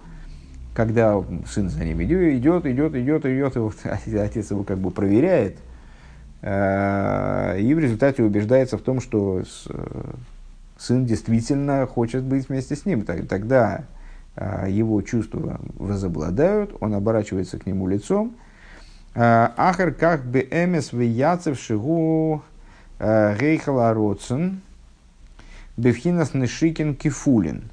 когда 0.75 1.21
сын 1.47 1.69
за 1.69 1.83
ним 1.83 2.03
идет, 2.03 2.35
идет, 2.35 2.65
идет, 2.67 2.95
идет, 2.95 3.25
идет, 3.25 3.75
и 4.05 4.17
отец 4.17 4.51
его 4.51 4.63
как 4.63 4.77
бы 4.77 4.91
проверяет, 4.91 5.57
э, 6.43 7.57
и 7.59 7.73
в 7.73 7.79
результате 7.79 8.23
убеждается 8.23 8.77
в 8.77 8.81
том, 8.81 9.01
что 9.01 9.41
сын 10.77 11.05
действительно 11.05 11.87
хочет 11.87 12.23
быть 12.23 12.49
вместе 12.49 12.75
с 12.75 12.85
ним. 12.85 13.03
Тогда 13.03 13.79
э, 13.79 14.00
его 14.37 15.01
чувства 15.01 15.59
возобладают, 15.73 16.75
он 16.79 16.93
оборачивается 16.93 17.59
к 17.59 17.65
нему 17.65 17.87
лицом, 17.87 18.35
Ахар 19.13 19.93
как 19.93 20.23
бы 20.25 20.39
эмес 20.49 20.93
вияцев 20.93 21.59
шигу 21.59 22.43
рейхала 22.97 23.93
роцен 23.93 24.61
бевхинас 25.75 26.33
нешикин 26.33 26.95
кифулин. 26.95 27.69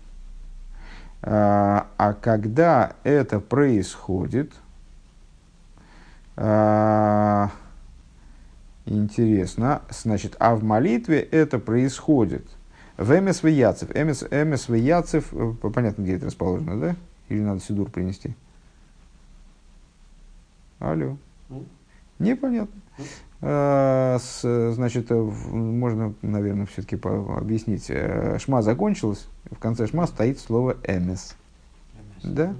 А 1.22 2.16
когда 2.20 2.94
это 3.04 3.38
происходит, 3.40 4.52
интересно, 8.86 9.82
значит, 9.90 10.36
а 10.38 10.54
в 10.56 10.64
молитве 10.64 11.20
это 11.20 11.58
происходит 11.58 12.44
в 12.98 13.16
эмес 13.16 13.42
вияцев. 13.42 13.94
Эмес, 13.94 14.24
эмес 14.28 14.68
вияцев, 14.68 15.32
понятно, 15.72 16.02
где 16.02 16.16
это 16.16 16.26
расположено, 16.26 16.78
да? 16.78 16.96
Или 17.28 17.40
надо 17.40 17.60
сидур 17.60 17.90
принести? 17.90 18.34
Алло. 20.80 21.16
Непонятно. 22.18 22.80
А, 23.40 24.18
с, 24.18 24.72
значит, 24.74 25.12
э, 25.12 25.14
можно, 25.14 26.12
наверное, 26.22 26.66
все-таки 26.66 26.98
объяснить. 27.00 27.86
Э, 27.88 28.36
шма 28.40 28.62
закончилась, 28.62 29.28
в 29.48 29.58
конце 29.58 29.86
шма 29.86 30.08
стоит 30.08 30.40
слово 30.40 30.76
эмес. 30.82 31.36
Да? 32.24 32.54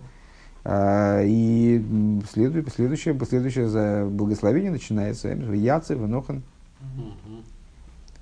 А, 0.65 1.21
и 1.25 1.83
следующее, 2.31 3.19
следующее 3.25 3.67
за 3.67 4.07
благословение 4.09 4.71
начинается 4.71 5.33
эмес, 5.33 5.53
яцы, 5.53 5.95
венохан. 5.95 6.43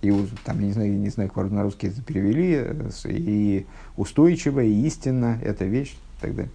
И 0.06 0.26
там, 0.44 0.60
не 0.60 0.72
знаю, 0.72 0.92
не 0.92 1.08
знаю, 1.08 1.30
как 1.30 1.50
на 1.50 1.62
русский 1.62 1.88
это 1.88 2.02
перевели, 2.02 2.54
э, 2.54 2.90
и 3.06 3.66
устойчиво, 3.96 4.60
и 4.60 4.86
истинно, 4.86 5.38
это 5.42 5.64
вещь, 5.64 5.96
и 6.18 6.20
так 6.20 6.34
далее. 6.34 6.52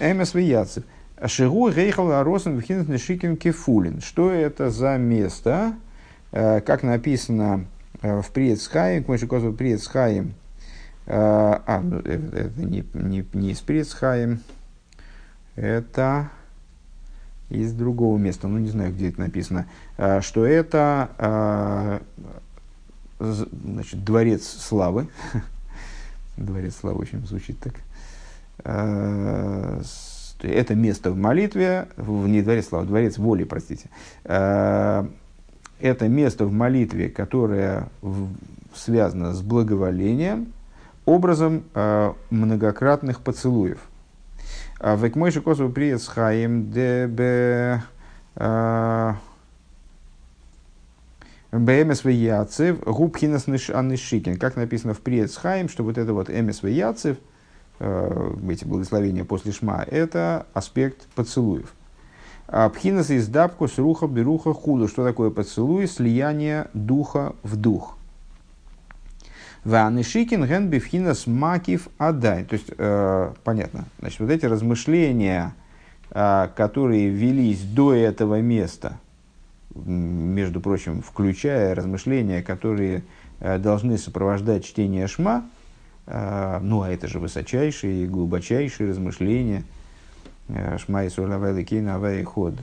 Эмес 0.00 0.34
вияцев. 0.34 0.84
Шигу 1.24 1.70
Рейхал 1.70 2.22
Росен 2.22 2.60
Вхинс 2.60 3.02
Шикин 3.02 3.36
Кефулин. 3.36 4.00
Что 4.00 4.30
это 4.30 4.70
за 4.70 4.96
место? 4.96 5.74
Как 6.30 6.82
написано 6.82 7.66
в 8.02 8.26
Приецхайм, 8.32 9.04
к 9.04 9.08
Мойши 9.08 9.26
Козу 9.26 9.52
Приецхайм, 9.52 10.34
а, 11.06 11.80
ну, 11.82 11.98
это 12.00 12.60
не, 12.60 12.84
не, 12.92 13.24
не 13.32 13.50
из 13.52 13.60
Приецхайм, 13.60 14.40
это 15.54 16.30
из 17.50 17.72
другого 17.72 18.18
места, 18.18 18.48
ну 18.48 18.58
не 18.58 18.68
знаю, 18.68 18.92
где 18.92 19.08
это 19.08 19.20
написано, 19.20 19.66
что 20.20 20.44
это 20.44 22.00
значит, 23.18 24.04
дворец 24.04 24.44
славы. 24.46 25.08
дворец 26.36 26.76
славы 26.76 27.00
очень 27.00 27.24
звучит 27.26 27.58
так. 27.60 27.74
Это 30.42 30.74
место 30.74 31.10
в 31.12 31.16
молитве, 31.16 31.88
не 31.96 32.42
дворец 32.42 32.68
славы, 32.68 32.86
дворец 32.86 33.16
воли, 33.16 33.44
простите. 33.44 33.88
Это 34.24 35.08
место 35.80 36.46
в 36.46 36.52
молитве, 36.52 37.08
которое 37.08 37.88
связано 38.74 39.32
с 39.32 39.40
благоволением, 39.40 40.52
образом 41.04 41.62
многократных 42.30 43.20
поцелуев. 43.20 43.78
Векмойши 44.80 45.40
косу 45.40 45.68
приец 45.70 46.06
хаим 46.06 46.70
дебе 46.70 47.82
Бэмс 51.52 52.04
Яцев, 52.04 52.80
Губхинас 52.80 53.46
Анышикин. 53.46 54.36
Как 54.38 54.56
написано 54.56 54.94
в 54.94 55.00
Приецхайм, 55.00 55.68
что 55.68 55.84
вот 55.84 55.98
это 55.98 56.12
вот 56.12 56.28
Эмес 56.28 56.62
Яцев, 56.62 57.16
э, 57.78 58.34
эти 58.50 58.64
благословения 58.64 59.24
после 59.24 59.52
Шма, 59.52 59.84
это 59.86 60.46
аспект 60.54 61.06
поцелуев. 61.14 61.72
А 62.48 62.68
Пхинас 62.68 63.10
из 63.10 63.26
дабку 63.28 63.68
с 63.68 63.78
руха 63.78 64.06
беруха 64.06 64.52
худу. 64.52 64.86
Что 64.86 65.04
такое 65.04 65.30
поцелуй? 65.30 65.86
Слияние 65.86 66.68
духа 66.74 67.34
в 67.42 67.56
дух. 67.56 67.95
Ванышикин 69.66 70.46
ген 70.46 70.68
бифхинас 70.68 71.26
макив 71.26 71.88
адай. 71.98 72.44
То 72.44 72.54
есть, 72.54 72.70
э, 72.76 73.32
понятно. 73.44 73.84
Значит, 73.98 74.20
вот 74.20 74.30
эти 74.30 74.46
размышления, 74.46 75.54
э, 76.10 76.48
которые 76.56 77.08
велись 77.08 77.62
до 77.62 77.94
этого 77.94 78.40
места– 78.40 78.98
между 79.84 80.60
прочим, 80.60 81.02
включая 81.02 81.74
размышления, 81.74 82.42
которые 82.42 83.02
э, 83.40 83.58
должны 83.58 83.98
сопровождать 83.98 84.64
чтение 84.64 85.06
Шма, 85.06 85.44
э, 86.06 86.58
ну, 86.62 86.82
а 86.82 86.90
это 86.90 87.08
же 87.08 87.18
высочайшие 87.18 88.04
и 88.04 88.06
глубочайшие 88.06 88.90
размышления, 88.90 89.64
э, 90.48 90.78
Шма 90.78 91.04
и 91.04 91.10
Солавай 91.10 91.64
Кейна 91.64 91.96
Авай 91.96 92.22
Ход, 92.24 92.54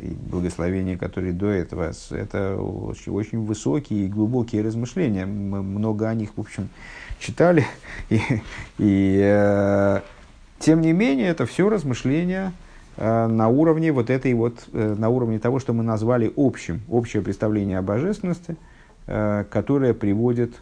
и 0.00 0.16
благословения, 0.30 0.96
которые 0.96 1.32
до 1.32 1.48
этого, 1.48 1.92
это 2.10 2.56
очень, 2.56 3.12
очень 3.12 3.44
высокие 3.44 4.06
и 4.06 4.08
глубокие 4.08 4.62
размышления. 4.62 5.26
Мы 5.26 5.62
много 5.62 6.08
о 6.08 6.14
них, 6.14 6.30
в 6.36 6.40
общем, 6.40 6.68
читали. 7.18 7.64
И, 8.10 8.20
и 8.78 10.00
тем 10.60 10.80
не 10.80 10.92
менее, 10.92 11.28
это 11.28 11.46
все 11.46 11.68
размышления 11.68 12.52
Э, 12.96 13.26
на 13.26 13.48
уровне 13.48 13.92
вот 13.92 14.10
этой 14.10 14.32
вот, 14.34 14.68
э, 14.72 14.94
на 14.96 15.08
уровне 15.08 15.38
того, 15.38 15.58
что 15.58 15.72
мы 15.72 15.82
назвали 15.82 16.32
общим, 16.36 16.82
общее 16.88 17.22
представление 17.22 17.78
о 17.78 17.82
божественности, 17.82 18.56
э, 19.06 19.44
которое 19.50 19.94
приводит 19.94 20.54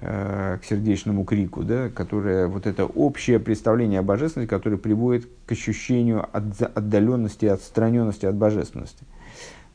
к 0.00 0.60
сердечному 0.66 1.24
крику, 1.24 1.62
да, 1.62 1.90
которое, 1.90 2.46
вот 2.46 2.66
это 2.66 2.86
общее 2.86 3.38
представление 3.38 4.00
о 4.00 4.02
божественности, 4.02 4.48
которое 4.48 4.78
приводит 4.78 5.28
к 5.44 5.52
ощущению 5.52 6.26
отдаленности, 6.32 7.44
отстраненности 7.44 8.24
от 8.24 8.34
божественности. 8.34 9.04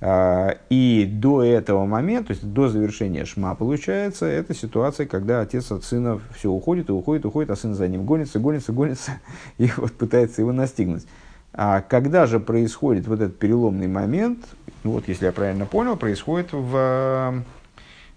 И 0.02 1.10
до 1.10 1.44
этого 1.44 1.86
момента, 1.86 2.28
то 2.28 2.32
есть 2.34 2.54
до 2.54 2.68
завершения 2.68 3.26
шма, 3.26 3.56
получается, 3.56 4.26
это 4.26 4.54
ситуация, 4.54 5.06
когда 5.06 5.42
отец 5.42 5.72
от 5.72 5.84
сына 5.84 6.20
все 6.36 6.50
уходит 6.50 6.90
и 6.90 6.92
уходит, 6.92 7.26
уходит, 7.26 7.50
а 7.52 7.56
сын 7.56 7.74
за 7.74 7.88
ним 7.88 8.06
гонится, 8.06 8.40
гонится, 8.40 8.74
гонится, 8.74 9.12
и 9.58 9.70
вот 9.78 9.94
пытается 9.94 10.42
его 10.42 10.52
настигнуть. 10.52 11.06
А 11.54 11.82
когда 11.82 12.26
же 12.26 12.42
происходит 12.42 13.08
вот 13.08 13.22
этот 13.22 13.40
переломный 13.40 13.88
момент, 13.88 14.40
ну 14.84 14.92
вот 14.92 15.08
если 15.08 15.26
я 15.26 15.32
правильно 15.32 15.66
понял, 15.66 15.96
происходит 15.96 16.52
в, 16.52 16.76
э, 16.76 17.42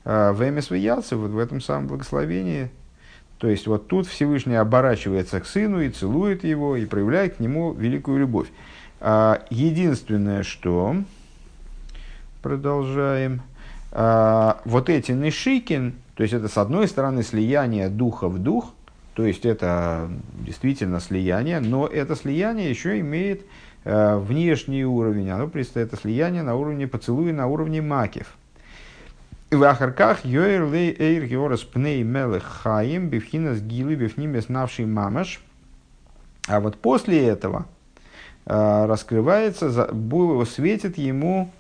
в 0.09 0.51
МСВ 0.51 0.73
Яце, 0.73 1.17
вот 1.17 1.31
в 1.31 1.39
этом 1.39 1.61
самом 1.61 1.87
благословении. 1.87 2.71
То 3.39 3.47
есть 3.49 3.67
вот 3.67 3.89
тут 3.89 4.07
Всевышний 4.07 4.57
оборачивается 4.57 5.39
к 5.41 5.47
сыну 5.47 5.81
и 5.81 5.91
целует 5.91 6.45
его, 6.45 6.77
и 6.77 6.87
проявляет 6.87 7.37
к 7.37 7.41
нему 7.41 7.73
великую 7.73 8.19
любовь. 8.19 8.49
А 9.01 9.43
единственное, 9.51 10.43
что... 10.43 10.97
Продолжаем. 12.43 13.43
А, 13.91 14.61
вот 14.65 14.89
эти 14.89 15.13
нишикин, 15.13 15.95
то 16.15 16.23
есть 16.23 16.33
это 16.33 16.49
с 16.49 16.57
одной 16.57 16.89
стороны 16.89 17.23
слияние 17.23 17.89
духа 17.89 18.29
в 18.29 18.39
дух, 18.39 18.73
то 19.15 19.27
есть 19.27 19.45
это 19.45 20.09
действительно 20.47 21.01
слияние, 21.01 21.59
но 21.59 21.87
это 21.87 22.15
слияние 22.15 22.71
еще 22.71 23.01
имеет 23.01 23.45
э, 23.85 24.17
внешний 24.17 24.85
уровень. 24.85 25.29
Оно 25.31 25.51
это 25.53 25.97
слияние 25.97 26.43
на 26.43 26.55
уровне 26.55 26.87
поцелуя, 26.87 27.33
на 27.33 27.49
уровне 27.49 27.83
макев. 27.83 28.38
В 29.51 29.65
Ахарках 29.65 30.27
Йоэр 30.27 30.71
Лей 30.71 30.95
Эйр 30.99 31.25
Георас 31.25 31.63
Пней 31.63 32.03
Мелех 32.03 32.45
Хаим 32.45 33.09
Бифхинас 33.09 33.61
Гилы 33.61 33.95
Бифнимес 33.95 34.51
Навший 34.51 34.85
Мамаш. 34.85 35.41
А 36.47 36.61
вот 36.61 36.77
после 36.77 37.27
этого 37.27 37.65
э, 38.45 38.85
раскрывается, 38.87 39.71
светит 40.45 40.99
ему 40.99 41.51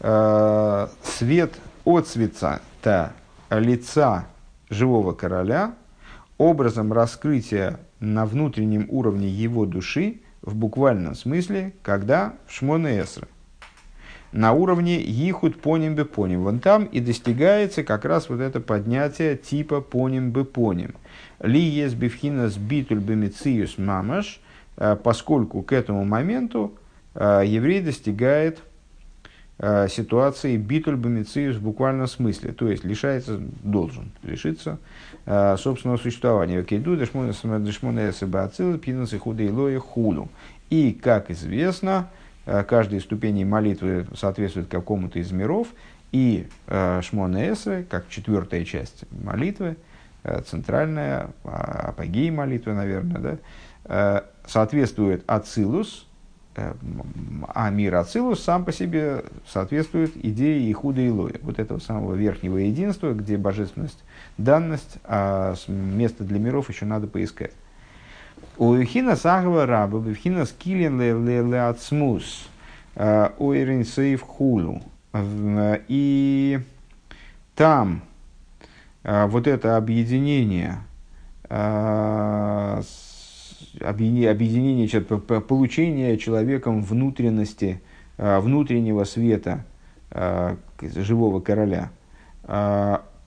э, 0.00 0.88
свет 1.02 1.54
от 1.86 2.08
света 2.08 2.60
лица 3.48 4.26
живого 4.68 5.12
короля, 5.12 5.72
образом 6.36 6.92
раскрытия 6.92 7.80
на 8.00 8.26
внутреннем 8.26 8.86
уровне 8.90 9.28
его 9.28 9.64
души, 9.64 10.20
в 10.42 10.54
буквальном 10.54 11.14
смысле, 11.14 11.72
когда 11.82 12.34
в 12.46 12.52
Шмоне 12.52 13.00
Эсра. 13.00 13.28
На 14.34 14.52
уровне 14.52 15.00
Ихуд 15.00 15.60
поним 15.60 15.94
бы 15.94 16.04
поним. 16.04 16.42
Вон 16.42 16.58
там 16.58 16.86
и 16.86 16.98
достигается 16.98 17.84
как 17.84 18.04
раз 18.04 18.28
вот 18.28 18.40
это 18.40 18.58
поднятие 18.58 19.36
типа 19.36 19.80
поним 19.80 20.32
бы 20.32 20.44
поним. 20.44 20.96
Ли 21.40 21.60
ес 21.60 21.94
бифхинас 21.94 22.56
битуль 22.56 22.98
бемициюс 22.98 23.78
мамаш, 23.78 24.40
э, 24.76 24.96
поскольку 25.00 25.62
к 25.62 25.70
этому 25.72 26.04
моменту 26.04 26.74
э, 27.14 27.44
еврей 27.46 27.80
достигает 27.80 28.58
э, 29.60 29.86
ситуации 29.88 30.56
битуль 30.56 30.96
бемициюс 30.96 31.54
в 31.54 31.62
буквальном 31.62 32.08
смысле, 32.08 32.50
то 32.50 32.68
есть 32.68 32.82
лишается, 32.82 33.40
должен 33.62 34.10
лишиться 34.24 34.78
собственного 35.24 35.96
существования. 35.96 36.64
Кейду 36.64 36.96
дешмона 36.96 38.10
эсэбацил 38.10 38.78
пинасы 38.78 39.16
худей 39.20 39.50
лоя 39.50 39.78
хулу. 39.78 40.28
И, 40.70 40.92
как 40.92 41.30
известно, 41.30 42.10
каждой 42.44 43.00
ступени 43.00 43.44
молитвы 43.44 44.06
соответствует 44.14 44.68
какому-то 44.68 45.18
из 45.18 45.32
миров, 45.32 45.68
и 46.12 46.46
э, 46.66 47.00
Шмона 47.02 47.54
как 47.88 48.08
четвертая 48.08 48.64
часть 48.64 49.04
молитвы, 49.10 49.76
центральная, 50.46 51.30
а, 51.44 51.88
апогей 51.88 52.30
молитвы, 52.30 52.72
наверное, 52.72 53.38
да, 53.84 54.24
соответствует 54.46 55.22
Ацилус, 55.26 56.06
а 56.56 57.70
мир 57.70 57.96
Ацилус 57.96 58.42
сам 58.42 58.64
по 58.64 58.72
себе 58.72 59.24
соответствует 59.46 60.12
идее 60.16 60.70
Ихуда 60.70 61.00
и 61.00 61.10
Лоя, 61.10 61.34
вот 61.42 61.58
этого 61.58 61.78
самого 61.78 62.14
верхнего 62.14 62.58
единства, 62.58 63.12
где 63.12 63.36
божественность 63.36 64.02
данность, 64.38 64.98
а 65.04 65.54
место 65.68 66.24
для 66.24 66.38
миров 66.38 66.68
еще 66.68 66.84
надо 66.84 67.06
поискать. 67.06 67.52
У 68.56 68.76
Ихина 68.76 69.16
Сагва 69.16 69.66
Раба, 69.66 69.98
у 69.98 70.12
Ихина 70.12 70.44
Скилин 70.44 71.00
Леацмус, 71.00 72.48
а, 72.94 73.34
у 73.38 73.52
Сейф 73.52 74.22
Хулу. 74.22 74.80
И 75.88 76.60
там 77.56 78.02
а, 79.02 79.26
вот 79.26 79.48
это 79.48 79.76
объединение, 79.76 80.78
объединение, 83.80 85.00
получение 85.40 86.16
человеком 86.16 86.80
внутренности, 86.82 87.82
внутреннего 88.16 89.02
света 89.02 89.64
живого 90.80 91.40
короля, 91.40 91.90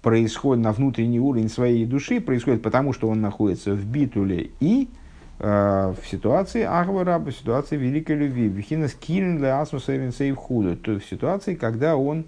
происходит 0.02 0.64
на 0.64 0.72
внутренний 0.72 1.20
уровень 1.20 1.50
своей 1.50 1.86
души, 1.86 2.22
происходит 2.22 2.62
потому, 2.62 2.94
что 2.94 3.10
он 3.10 3.20
находится 3.20 3.74
в 3.74 3.86
битуле 3.86 4.52
и 4.62 4.88
э, 4.90 5.07
в 5.40 5.98
ситуации 6.10 6.64
Ахвараба, 6.64 7.30
в 7.30 7.36
ситуации 7.36 7.78
великой 7.78 8.16
любви. 8.16 8.48
Вихинас 8.48 8.94
килен 8.94 9.38
для 9.38 9.62
асмусейв 9.62 10.36
худа. 10.36 10.76
То 10.76 10.94
есть 10.94 11.06
в 11.06 11.10
ситуации, 11.10 11.54
когда 11.54 11.96
он 11.96 12.26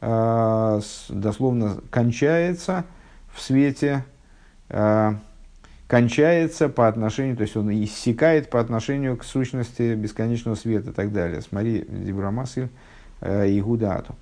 э, 0.00 0.80
дословно 1.10 1.78
кончается 1.90 2.84
в 3.34 3.42
свете 3.42 4.04
э, 4.70 5.12
кончается 5.86 6.68
по 6.68 6.88
отношению, 6.88 7.36
то 7.36 7.42
есть 7.42 7.56
он 7.56 7.70
иссякает 7.70 8.50
по 8.50 8.60
отношению 8.60 9.16
к 9.16 9.24
сущности 9.24 9.94
бесконечного 9.94 10.54
света 10.56 10.90
и 10.90 10.92
так 10.92 11.12
далее. 11.12 11.42
Смотри, 11.42 11.84
Дибрамасль 11.88 12.68
Игудату. 13.22 14.14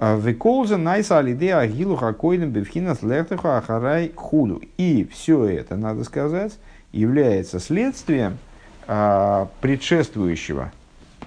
Веколза 0.00 0.78
найса 0.78 1.18
алиде 1.18 1.54
агилу 1.54 1.94
хакойным 1.94 2.50
бевхинас 2.50 3.02
лехтаху 3.02 3.48
ахарай 3.48 4.12
худу. 4.16 4.62
И 4.78 5.06
все 5.12 5.44
это, 5.44 5.76
надо 5.76 6.04
сказать, 6.04 6.58
является 6.92 7.58
следствием 7.60 8.38
а, 8.86 9.48
предшествующего, 9.60 10.72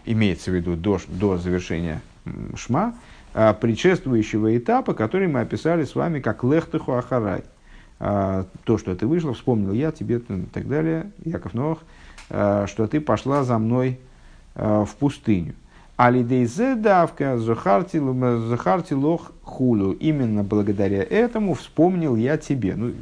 имеется 0.06 0.52
в 0.52 0.56
виду 0.56 0.76
до, 0.76 1.00
до 1.08 1.38
завершения 1.38 2.02
шма, 2.56 2.96
а, 3.34 3.54
предшествующего 3.54 4.58
этапа, 4.58 4.94
который 4.94 5.28
мы 5.28 5.42
описали 5.42 5.86
с 5.86 5.96
вами 5.96 6.20
как 6.20 6.44
лехтаху 6.44 6.94
ахарай. 6.94 7.44
А, 8.00 8.46
то, 8.66 8.78
что 8.78 8.96
ты 8.96 9.08
вышла, 9.08 9.34
вспомнил 9.34 9.72
я 9.72 9.92
тебе 9.92 10.18
и 10.18 10.46
так 10.54 10.68
далее, 10.68 11.12
Яков 11.24 11.54
Новых, 11.54 11.80
а, 12.30 12.68
что 12.68 12.88
ты 12.88 13.00
пошла 13.00 13.44
за 13.44 13.58
мной 13.58 14.00
а, 14.56 14.86
в 14.86 14.96
пустыню. 14.96 15.54
Алидейзе 15.96 16.76
давка 16.76 17.38
захарти 17.38 18.94
лох 18.94 19.32
хулу. 19.44 19.92
Именно 19.92 20.44
благодаря 20.44 21.04
этому 21.04 21.54
вспомнил 21.54 22.16
я 22.16 22.38
тебе. 22.38 22.76
Ну, 22.76 22.94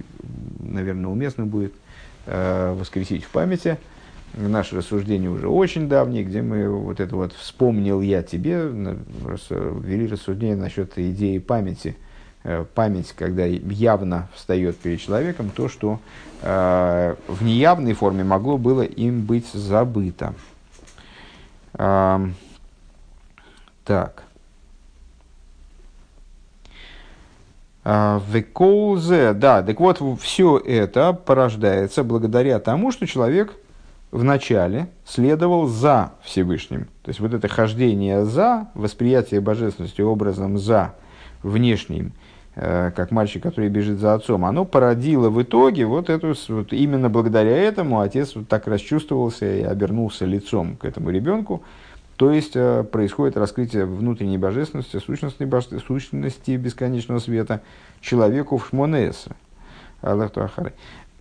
наверное, 0.59 1.09
уместно 1.09 1.45
будет 1.45 1.73
воскресить 2.25 3.23
в 3.23 3.29
памяти 3.29 3.77
наше 4.33 4.77
рассуждение 4.77 5.29
уже 5.29 5.47
очень 5.47 5.89
давнее, 5.89 6.23
где 6.23 6.41
мы 6.41 6.69
вот 6.69 6.99
это 6.99 7.15
вот 7.15 7.33
вспомнил 7.33 8.01
я 8.01 8.23
тебе, 8.23 8.57
вели 8.63 10.07
рассуждение 10.07 10.55
насчет 10.55 10.97
идеи 10.97 11.39
памяти. 11.39 11.97
Э, 12.43 12.65
память, 12.73 13.13
когда 13.15 13.45
явно 13.45 14.27
встает 14.33 14.75
перед 14.77 14.99
человеком 14.99 15.51
то, 15.55 15.69
что 15.69 15.99
э, 16.41 17.15
в 17.27 17.43
неявной 17.43 17.93
форме 17.93 18.23
могло 18.23 18.57
было 18.57 18.81
им 18.81 19.21
быть 19.25 19.47
забыто. 19.53 20.33
Э, 21.73 22.25
так. 23.85 24.23
Веколзе, 27.83 29.33
да, 29.33 29.63
так 29.63 29.79
вот, 29.79 30.01
все 30.21 30.57
это 30.57 31.13
порождается 31.13 32.03
благодаря 32.03 32.59
тому, 32.59 32.91
что 32.91 33.07
человек 33.07 33.55
вначале 34.11 34.89
следовал 35.05 35.67
за 35.67 36.11
Всевышним. 36.21 36.85
То 37.03 37.09
есть 37.09 37.19
вот 37.19 37.33
это 37.33 37.47
хождение 37.47 38.25
за, 38.25 38.67
восприятие 38.75 39.41
божественности 39.41 40.01
образом 40.01 40.57
за 40.57 40.93
внешним, 41.41 42.13
э, 42.55 42.91
как 42.95 43.09
мальчик, 43.09 43.41
который 43.41 43.69
бежит 43.69 43.99
за 43.99 44.13
отцом, 44.13 44.45
оно 44.45 44.65
породило 44.65 45.29
в 45.29 45.41
итоге 45.41 45.85
вот 45.85 46.09
эту, 46.09 46.35
вот 46.49 46.73
именно 46.73 47.09
благодаря 47.09 47.57
этому 47.57 48.01
отец 48.01 48.35
вот 48.35 48.47
так 48.47 48.67
расчувствовался 48.67 49.45
и 49.45 49.63
обернулся 49.63 50.25
лицом 50.25 50.75
к 50.75 50.85
этому 50.85 51.09
ребенку, 51.09 51.63
то 52.21 52.29
есть 52.31 52.51
э, 52.53 52.83
происходит 52.83 53.35
раскрытие 53.35 53.87
внутренней 53.87 54.37
божественности, 54.37 54.97
сущностной 54.99 55.47
божественности, 55.47 55.87
сущности 55.87 56.51
бесконечного 56.51 57.17
света 57.17 57.61
человеку 57.99 58.59
в 58.59 58.67
Шмонеса. 58.67 59.31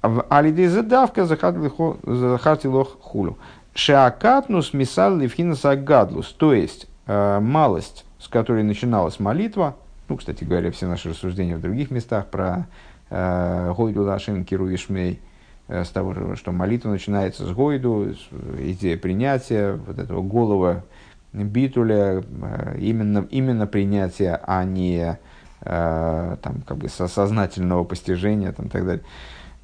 Алидеза 0.03 0.83
давка 0.83 1.25
захартилох 1.25 2.99
хулю. 3.01 3.39
Шеакатнус 3.73 4.75
мисал 4.75 5.17
левхинас 5.17 5.65
агадлус. 5.65 6.35
То 6.35 6.53
есть 6.53 6.87
э, 7.07 7.41
малость, 7.41 8.05
с 8.19 8.29
которой 8.29 8.63
начиналась 8.63 9.19
молитва, 9.19 9.77
ну, 10.11 10.19
кстати 10.19 10.45
говоря, 10.45 10.71
все 10.71 10.87
наши 10.87 11.09
рассуждения 11.09 11.57
в 11.57 11.63
других 11.63 11.91
местах 11.91 12.27
про 12.27 12.67
э, 13.09 13.73
Гойду 13.75 14.03
Лашин 14.03 14.45
Киру 14.45 14.69
Ишмей, 14.69 15.19
с 15.71 15.89
того, 15.91 16.35
что 16.35 16.53
молитва 16.53 16.91
начинается 16.91 17.47
с 17.47 17.53
гойду, 17.53 18.15
идея 18.59 18.97
принятия, 18.97 19.73
вот 19.87 19.99
этого 19.99 20.21
голого 20.23 20.85
битуля, 21.33 22.23
э, 22.43 22.77
именно, 22.79 23.27
именно 23.31 23.67
принятия, 23.67 24.41
а 24.47 24.65
не 24.65 25.19
э, 25.61 26.37
там, 26.43 26.63
как 26.67 26.77
бы 26.77 26.89
сознательного 26.89 27.85
постижения 27.85 28.53
там, 28.53 28.67
и 28.67 28.69
так 28.69 28.85
далее. 28.85 29.05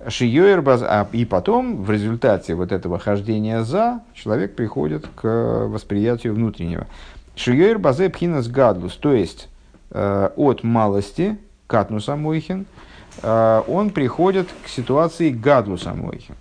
Шиёер 0.07 0.63
а, 0.67 1.09
и 1.13 1.25
потом, 1.25 1.83
в 1.83 1.91
результате 1.91 2.55
вот 2.55 2.71
этого 2.71 2.99
хождения 2.99 3.63
за, 3.65 4.03
человек 4.15 4.55
приходит 4.55 5.09
к 5.15 5.67
восприятию 5.67 6.35
внутреннего. 6.35 6.87
Шиёер 7.35 7.79
базе 7.79 8.11
пхинас 8.11 8.47
гадлус, 8.47 8.95
то 8.97 9.13
есть 9.13 9.49
от 9.91 10.63
малости, 10.65 11.39
катнуса 11.67 12.17
мойхин, 12.17 12.67
Э, 12.67 12.86
он 13.23 13.91
приходит 13.91 14.49
к 14.65 14.69
ситуации 14.69 15.31
гадлу 15.31 15.79
самойхи. 15.79 16.35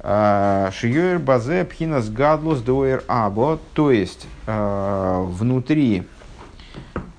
Э, 0.00 0.70
Шиёер 0.72 1.18
базе 1.18 1.64
пхинас 1.64 2.08
гадлус 2.08 2.60
доэр 2.60 3.02
або, 3.08 3.58
то 3.74 3.90
есть 3.90 4.26
э, 4.46 5.24
внутри, 5.26 6.06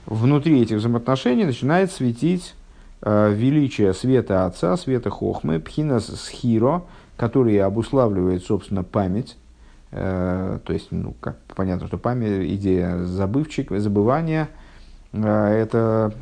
внутри 0.06 0.62
этих 0.62 0.78
взаимоотношений 0.78 1.46
начинает 1.46 1.92
светить 1.92 2.56
величие 3.02 3.94
света 3.94 4.46
Отца, 4.46 4.76
света 4.76 5.10
Хохмы, 5.10 5.62
пхинас 5.62 6.08
схиро, 6.08 6.84
который 7.15 7.58
обуславливает, 7.62 8.44
собственно, 8.44 8.84
память, 8.84 9.38
то 9.89 10.60
есть, 10.68 10.89
ну, 10.92 11.15
как 11.22 11.38
понятно, 11.56 11.88
что 11.88 11.98
память, 11.98 12.52
идея 12.56 13.06
забывчик, 13.06 13.72
забывания, 13.72 14.50
это 15.13 16.13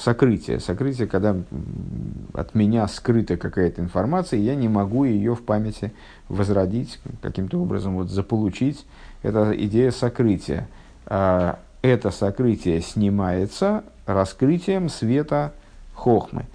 сокрытие. 0.00 0.60
Сокрытие, 0.60 1.06
когда 1.06 1.36
от 2.32 2.54
меня 2.54 2.88
скрыта 2.88 3.36
какая-то 3.36 3.82
информация, 3.82 4.40
я 4.40 4.54
не 4.54 4.68
могу 4.68 5.04
ее 5.04 5.34
в 5.34 5.42
памяти 5.42 5.92
возродить, 6.28 6.98
каким-то 7.22 7.60
образом 7.60 7.94
вот 7.96 8.08
заполучить. 8.10 8.86
Это 9.22 9.52
идея 9.56 9.90
сокрытия. 9.90 10.68
А, 11.06 11.58
это 11.82 12.10
сокрытие 12.10 12.80
снимается 12.80 13.84
раскрытием 14.06 14.88
света 14.88 15.52
хохмы. 15.94 16.46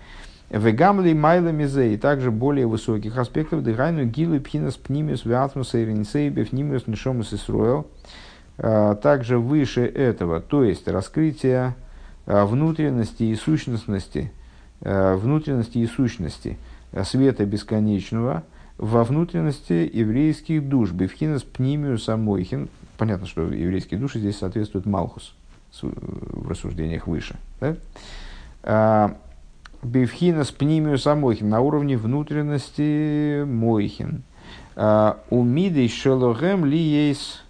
Вегамли 0.49 1.13
майла 1.13 1.49
мизе 1.49 1.93
и 1.93 1.97
также 1.97 2.31
более 2.31 2.67
высоких 2.67 3.17
аспектов 3.17 3.63
дыхайну 3.63 4.05
гилы 4.05 4.39
пхинас 4.39 4.75
пнимиус 4.75 5.25
вятмус 5.25 5.73
иринсей 5.75 6.29
бефнимиус 6.29 6.88
нишомус 6.88 7.34
исруэл. 7.34 7.88
А, 8.58 8.95
также 8.95 9.38
выше 9.38 9.86
этого, 9.86 10.41
то 10.41 10.63
есть 10.63 10.88
раскрытие 10.88 11.75
внутренности 12.26 13.24
и 13.24 13.36
сущностности, 13.36 14.32
э, 14.82 15.16
внутренности 15.16 15.78
и 15.78 15.88
сущности 15.88 16.58
э, 16.92 17.04
света 17.04 17.46
бесконечного 17.46 18.44
во 18.78 19.04
внутренности 19.04 19.90
еврейских 19.92 20.68
душ. 20.68 20.92
Бевхинас 20.92 21.44
пнимию 21.44 21.98
самойхин. 21.98 22.70
Понятно, 22.98 23.28
что 23.28 23.44
еврейские 23.44 24.00
души 24.00 24.20
здесь 24.20 24.38
соответствуют 24.38 24.86
Малхус 24.86 25.36
в 25.82 26.50
рассуждениях 26.50 27.08
выше. 27.08 27.36
Да? 27.60 29.18
Бевхинас 29.84 30.52
пнимию 30.52 30.98
самойхин 30.98 31.50
на 31.50 31.60
уровне 31.60 31.98
внутренности 31.98 33.44
мойхин. 33.44 34.24
Умидей 34.76 35.90
шелогем 35.90 36.66
ли 36.66 36.78
есть 36.78 37.44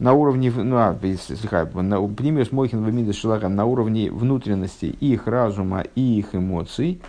на 0.00 0.14
уровне, 0.14 0.50
ну, 0.50 0.76
а, 0.76 0.98
слегка, 1.02 1.68
на, 1.74 2.08
Пнимиус 2.08 2.52
Мойхин 2.52 2.82
Вамидас 2.82 3.16
Шелахам 3.16 3.54
на 3.54 3.66
уровне 3.66 4.10
внутренности 4.10 4.86
их 4.86 5.26
разума 5.26 5.84
и 5.94 6.18
их 6.18 6.34
эмоций, 6.34 7.02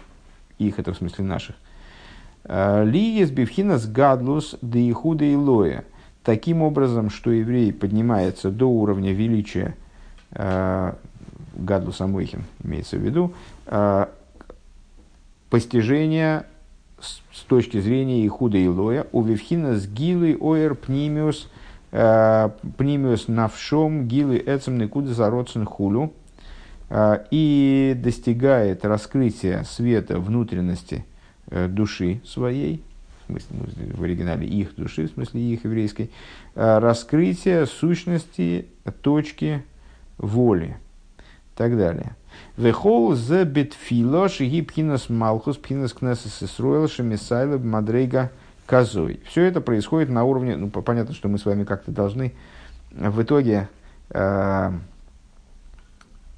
их 0.59 0.77
это 0.77 0.93
в 0.93 0.97
смысле 0.97 1.23
наших, 1.23 1.55
э, 2.43 2.83
ли 2.83 2.99
есть 2.99 3.31
бифхинас 3.31 3.87
гадлус 3.87 4.57
да 4.61 4.77
ихуда 4.77 5.23
и 5.23 5.35
лоя. 5.35 5.85
Таким 6.25 6.61
образом, 6.61 7.09
что 7.09 7.31
еврей 7.31 7.71
поднимается 7.71 8.51
до 8.51 8.65
уровня 8.65 9.13
величия 9.13 9.77
э, 10.31 10.93
гадлуса 11.55 12.07
Мойхин, 12.07 12.43
имеется 12.61 12.97
в 12.97 12.99
виду, 12.99 13.33
э, 13.67 14.05
постижения 15.49 16.45
с, 16.99 17.21
с 17.31 17.43
точки 17.43 17.79
зрения 17.79 18.27
ихуда 18.27 18.57
и 18.57 18.67
лоя, 18.67 19.07
у 19.13 19.21
вивхинас 19.21 19.87
гилы 19.87 20.37
оэр 20.41 20.75
пнимиус– 20.75 21.49
пнимиус 21.91 23.27
навшом 23.27 24.07
гилы 24.07 24.41
эцем 24.45 24.77
никуда 24.77 25.13
зародцен 25.13 25.65
хулю 25.65 26.13
э, 26.89 27.25
и 27.31 27.93
достигает 27.97 28.85
раскрытия 28.85 29.63
света 29.63 30.19
внутренности 30.19 31.05
э, 31.49 31.67
души 31.67 32.21
своей, 32.25 32.81
в, 33.23 33.25
смысле, 33.27 33.47
ну, 33.49 33.97
в 33.97 34.03
оригинале 34.03 34.47
их 34.47 34.75
души, 34.75 35.07
в 35.07 35.11
смысле 35.11 35.41
их 35.41 35.65
еврейской, 35.65 36.09
раскрытие 36.55 37.65
сущности 37.65 38.67
точки 39.01 39.63
воли 40.17 40.77
и 41.17 41.57
так 41.57 41.77
далее. 41.77 42.15
Вехол 42.57 43.15
за 43.15 43.43
битфило 43.43 44.29
шиги 44.29 44.61
пхинас 44.61 45.09
малхус 45.09 45.57
пхинас 45.57 45.93
кнесес 45.93 46.43
исруэл 46.43 46.87
шемисайла 46.87 47.57
мадрейга 47.57 48.31
козой. 48.71 49.19
Все 49.25 49.43
это 49.43 49.59
происходит 49.59 50.07
на 50.07 50.23
уровне, 50.23 50.55
ну, 50.55 50.69
понятно, 50.69 51.13
что 51.13 51.27
мы 51.27 51.37
с 51.37 51.43
вами 51.43 51.65
как-то 51.65 51.91
должны 51.91 52.31
в 52.91 53.21
итоге 53.21 53.67
э, 54.11 54.71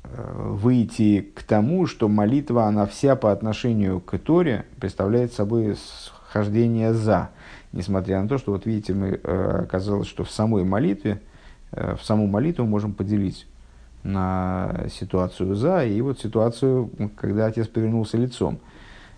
э, 0.03 0.47
выйти 0.49 1.21
к 1.21 1.43
тому, 1.43 1.85
что 1.85 2.09
молитва, 2.09 2.65
она 2.65 2.87
вся 2.87 3.15
по 3.15 3.31
отношению 3.31 3.99
к 3.99 4.17
Торе 4.17 4.65
представляет 4.79 5.31
собой 5.31 5.75
вхождения 6.23 6.91
за. 6.93 7.29
Несмотря 7.71 8.19
на 8.19 8.27
то, 8.27 8.39
что, 8.39 8.51
вот 8.51 8.65
видите, 8.65 8.95
мы 8.95 9.13
оказалось, 9.13 10.07
что 10.07 10.23
в 10.23 10.31
самой 10.31 10.63
молитве, 10.63 11.21
в 11.71 11.99
саму 12.01 12.25
молитву 12.25 12.65
можем 12.65 12.93
поделить 12.93 13.45
на 14.01 14.85
ситуацию 14.91 15.53
за 15.53 15.85
и 15.85 16.01
вот 16.01 16.19
ситуацию, 16.19 16.89
когда 17.15 17.45
отец 17.45 17.67
повернулся 17.67 18.17
лицом. 18.17 18.59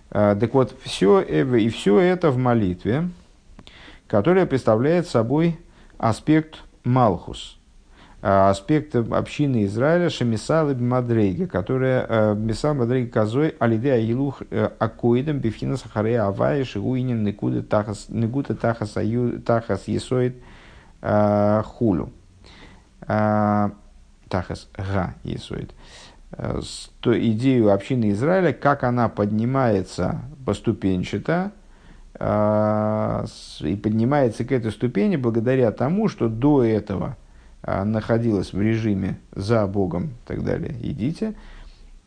Так 0.09 0.53
вот, 0.53 0.75
все, 0.83 1.21
и 1.21 1.69
все 1.69 1.99
это 1.99 2.31
в 2.31 2.37
молитве, 2.37 3.09
которая 4.07 4.45
представляет 4.45 5.07
собой 5.07 5.59
аспект 5.97 6.59
Малхус, 6.83 7.57
аспект 8.21 8.95
общины 8.95 9.65
Израиля 9.65 10.09
Шемисалы 10.09 10.75
Мадрейги, 10.75 11.45
которая 11.45 12.33
Мисал 12.35 12.75
Мадрейги 12.75 13.09
Казой 13.09 13.55
Алидея 13.59 13.99
Илух 13.99 14.41
Акоидом 14.79 15.39
Бифхина 15.39 15.77
Сахарея 15.77 16.27
Авая 16.27 16.63
Шигуинин 16.63 17.23
Никуда 17.23 17.61
Тахас 17.61 18.07
Тахас 19.45 19.87
Есоид 19.87 20.35
Хулю. 21.01 22.11
Тахас 23.05 24.69
Га 24.75 25.15
Есоид. 25.23 25.69
То 25.69 25.75
идею 26.37 27.71
общины 27.73 28.11
Израиля, 28.11 28.53
как 28.53 28.83
она 28.83 29.09
поднимается 29.09 30.21
поступенчато, 30.45 31.51
и 32.17 33.75
поднимается 33.75 34.45
к 34.45 34.51
этой 34.51 34.71
ступени 34.71 35.17
благодаря 35.17 35.71
тому, 35.71 36.07
что 36.07 36.29
до 36.29 36.63
этого 36.63 37.17
находилась 37.65 38.53
в 38.53 38.61
режиме 38.61 39.17
за 39.33 39.67
Богом 39.67 40.05
и 40.05 40.27
так 40.27 40.43
далее, 40.43 40.75
идите, 40.81 41.33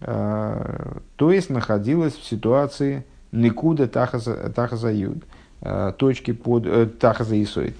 то 0.01 0.93
есть 1.19 1.51
находилась 1.51 2.15
в 2.15 2.25
ситуации 2.25 3.05
никуда 3.33 3.87
тахаза 3.89 4.91
юд, 4.91 5.25
точки 5.99 6.33
под 6.33 6.67
э, 6.67 6.87
тахаза 6.87 7.43
исоид, 7.43 7.77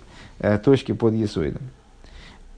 точки 0.65 0.93
под 0.93 1.15
есоидом. 1.15 1.63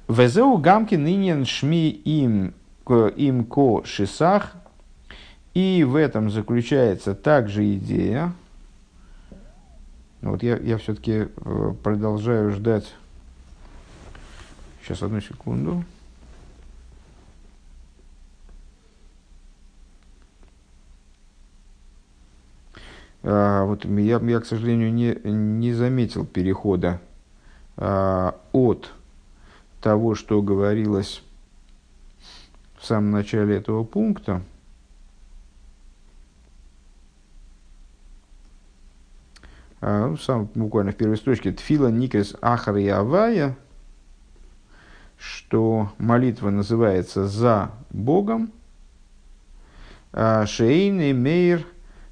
Везеу 0.08 0.56
гамки 0.56 0.94
нынен 0.96 1.44
шми 1.44 1.90
им, 1.90 2.54
им 2.88 3.44
ко 3.44 3.82
шисах, 3.84 4.54
и 5.54 5.84
в 5.84 5.96
этом 5.96 6.30
заключается 6.30 7.14
также 7.14 7.74
идея, 7.74 8.32
вот 10.22 10.42
я, 10.42 10.58
я 10.58 10.76
все-таки 10.76 11.28
э, 11.34 11.74
продолжаю 11.82 12.50
ждать. 12.52 12.94
Сейчас, 14.82 15.02
одну 15.02 15.20
секунду. 15.20 15.84
А, 23.22 23.64
вот 23.64 23.84
я, 23.84 24.18
я, 24.18 24.40
к 24.40 24.46
сожалению, 24.46 24.92
не, 24.92 25.14
не 25.24 25.72
заметил 25.72 26.26
перехода 26.26 27.00
а, 27.76 28.38
от 28.52 28.92
того, 29.80 30.14
что 30.14 30.42
говорилось 30.42 31.22
в 32.80 32.86
самом 32.86 33.10
начале 33.10 33.56
этого 33.56 33.84
пункта, 33.84 34.42
А, 39.82 40.08
ну, 40.08 40.18
сам, 40.18 40.48
буквально 40.54 40.92
в 40.92 40.96
первой 40.96 41.16
строчке, 41.16 41.52
Тфила 41.52 41.88
Никес 41.88 42.36
Ахар 42.42 42.76
и 42.76 42.86
Авая, 42.88 43.56
что 45.16 45.90
молитва 45.96 46.50
называется 46.50 47.26
за 47.26 47.70
Богом, 47.88 48.52
а, 50.12 50.44
Шейный 50.44 51.14
Мейр 51.14 51.66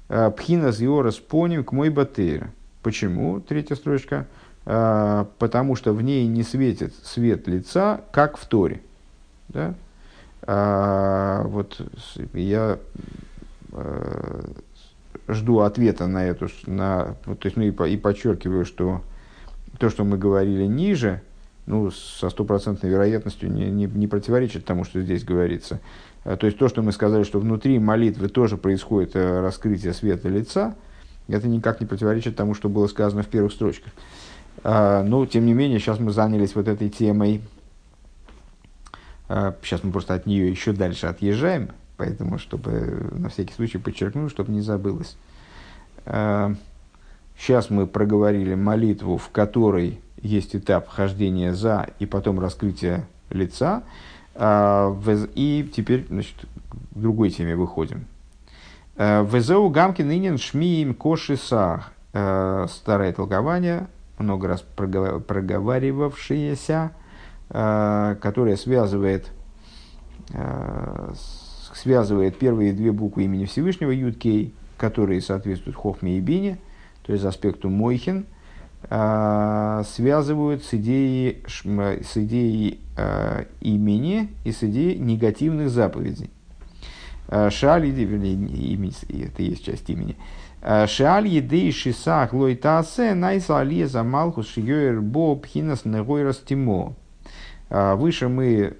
а, 0.07 0.31
Пхинас 0.31 0.79
Йорас 0.79 1.17
Поним 1.17 1.63
к 1.63 1.71
мой 1.71 1.91
батейра. 1.91 2.51
Почему? 2.81 3.39
Третья 3.39 3.75
строчка. 3.75 4.25
Потому 4.65 5.75
что 5.75 5.93
в 5.93 6.01
ней 6.01 6.27
не 6.27 6.43
светит 6.43 6.93
свет 7.03 7.47
лица, 7.47 8.01
как 8.11 8.37
в 8.37 8.45
Торе. 8.45 8.81
Да? 9.47 9.73
А, 10.51 11.43
вот 11.43 11.79
я 12.33 12.79
жду 15.27 15.59
ответа 15.59 16.07
на 16.07 16.25
эту, 16.25 16.47
на, 16.65 17.17
то 17.23 17.37
есть, 17.43 17.55
ну 17.55 17.63
и, 17.63 17.93
и 17.93 17.97
подчеркиваю, 17.97 18.65
что 18.65 19.03
то, 19.77 19.91
что 19.91 20.03
мы 20.03 20.17
говорили 20.17 20.65
ниже, 20.65 21.21
ну, 21.67 21.91
со 21.91 22.31
стопроцентной 22.31 22.89
вероятностью 22.89 23.51
не, 23.51 23.69
не, 23.69 23.85
не 23.85 24.07
противоречит 24.07 24.65
тому, 24.65 24.85
что 24.85 25.01
здесь 25.01 25.23
говорится. 25.23 25.81
А, 26.23 26.35
то 26.35 26.47
есть 26.47 26.57
то, 26.57 26.67
что 26.67 26.81
мы 26.81 26.93
сказали, 26.93 27.21
что 27.21 27.39
внутри 27.39 27.77
молитвы 27.77 28.27
тоже 28.27 28.57
происходит 28.57 29.15
э, 29.15 29.41
раскрытие 29.41 29.93
света 29.93 30.29
лица, 30.29 30.73
это 31.27 31.47
никак 31.47 31.79
не 31.79 31.85
противоречит 31.85 32.35
тому, 32.35 32.55
что 32.55 32.69
было 32.69 32.87
сказано 32.87 33.21
в 33.21 33.27
первых 33.27 33.53
строчках. 33.53 33.93
А, 34.63 35.03
но, 35.03 35.27
тем 35.27 35.45
не 35.45 35.53
менее, 35.53 35.77
сейчас 35.77 35.99
мы 35.99 36.11
занялись 36.11 36.55
вот 36.55 36.67
этой 36.67 36.89
темой. 36.89 37.41
А, 39.29 39.55
сейчас 39.61 39.83
мы 39.83 39.91
просто 39.91 40.15
от 40.15 40.25
нее 40.25 40.49
еще 40.49 40.73
дальше 40.73 41.07
отъезжаем. 41.07 41.69
Поэтому, 41.95 42.37
чтобы 42.39 43.09
на 43.11 43.29
всякий 43.29 43.53
случай 43.53 43.77
подчеркнуть, 43.77 44.31
чтобы 44.31 44.51
не 44.51 44.59
забылось. 44.61 45.15
Сейчас 46.05 47.67
а, 47.69 47.73
мы 47.73 47.87
проговорили 47.87 48.55
молитву, 48.55 49.17
в 49.17 49.29
которой 49.29 50.01
есть 50.21 50.55
этап 50.55 50.89
хождения 50.89 51.53
за 51.53 51.87
и 51.99 52.05
потом 52.05 52.39
раскрытие 52.39 53.05
лица. 53.29 53.83
А, 54.35 54.93
и 55.35 55.69
теперь 55.73 56.05
значит, 56.09 56.35
к 56.69 56.97
другой 56.97 57.29
теме 57.29 57.55
выходим. 57.55 58.05
Везеу 58.97 59.69
гамки 59.69 60.01
нынен 60.01 60.37
шмиим 60.37 60.93
кошиса. 60.93 61.85
Старое 62.11 63.13
толкование, 63.13 63.87
много 64.17 64.49
раз 64.49 64.65
проговаривавшееся, 64.75 66.91
которое 67.49 68.55
связывает 68.57 69.31
связывает 71.73 72.37
первые 72.37 72.73
две 72.73 72.91
буквы 72.91 73.23
имени 73.23 73.45
Всевышнего 73.45 73.91
Юдкей, 73.91 74.53
которые 74.77 75.21
соответствуют 75.21 75.77
Хохме 75.77 76.17
и 76.17 76.19
Бине, 76.19 76.59
то 77.03 77.13
есть 77.13 77.25
аспекту 77.25 77.69
Мойхин, 77.69 78.25
а, 78.89 79.83
связывают 79.83 80.63
с 80.63 80.73
идеей, 80.73 81.43
с 81.47 82.17
идеей 82.17 82.79
имени 83.61 84.29
и 84.43 84.51
с 84.51 84.63
идеей 84.63 84.99
негативных 84.99 85.69
заповедей. 85.69 86.29
Шаль, 87.49 87.89
вернее, 87.89 88.33
имя, 88.33 88.91
это 89.09 89.43
есть 89.43 89.63
часть 89.63 89.89
имени. 89.89 90.17
Шаль 90.87 91.27
едей 91.27 91.71
шисах 91.71 92.33
лойтасе 92.33 93.13
найса 93.13 93.59
ализа 93.59 94.03
малхус 94.03 94.49
шиёер 94.49 95.01
бо 95.01 95.35
пхинас 95.35 95.85
негойрас 95.85 96.39
тимо. 96.39 96.95
А, 97.69 97.95
выше 97.95 98.29
мы 98.29 98.45
э, 98.45 98.73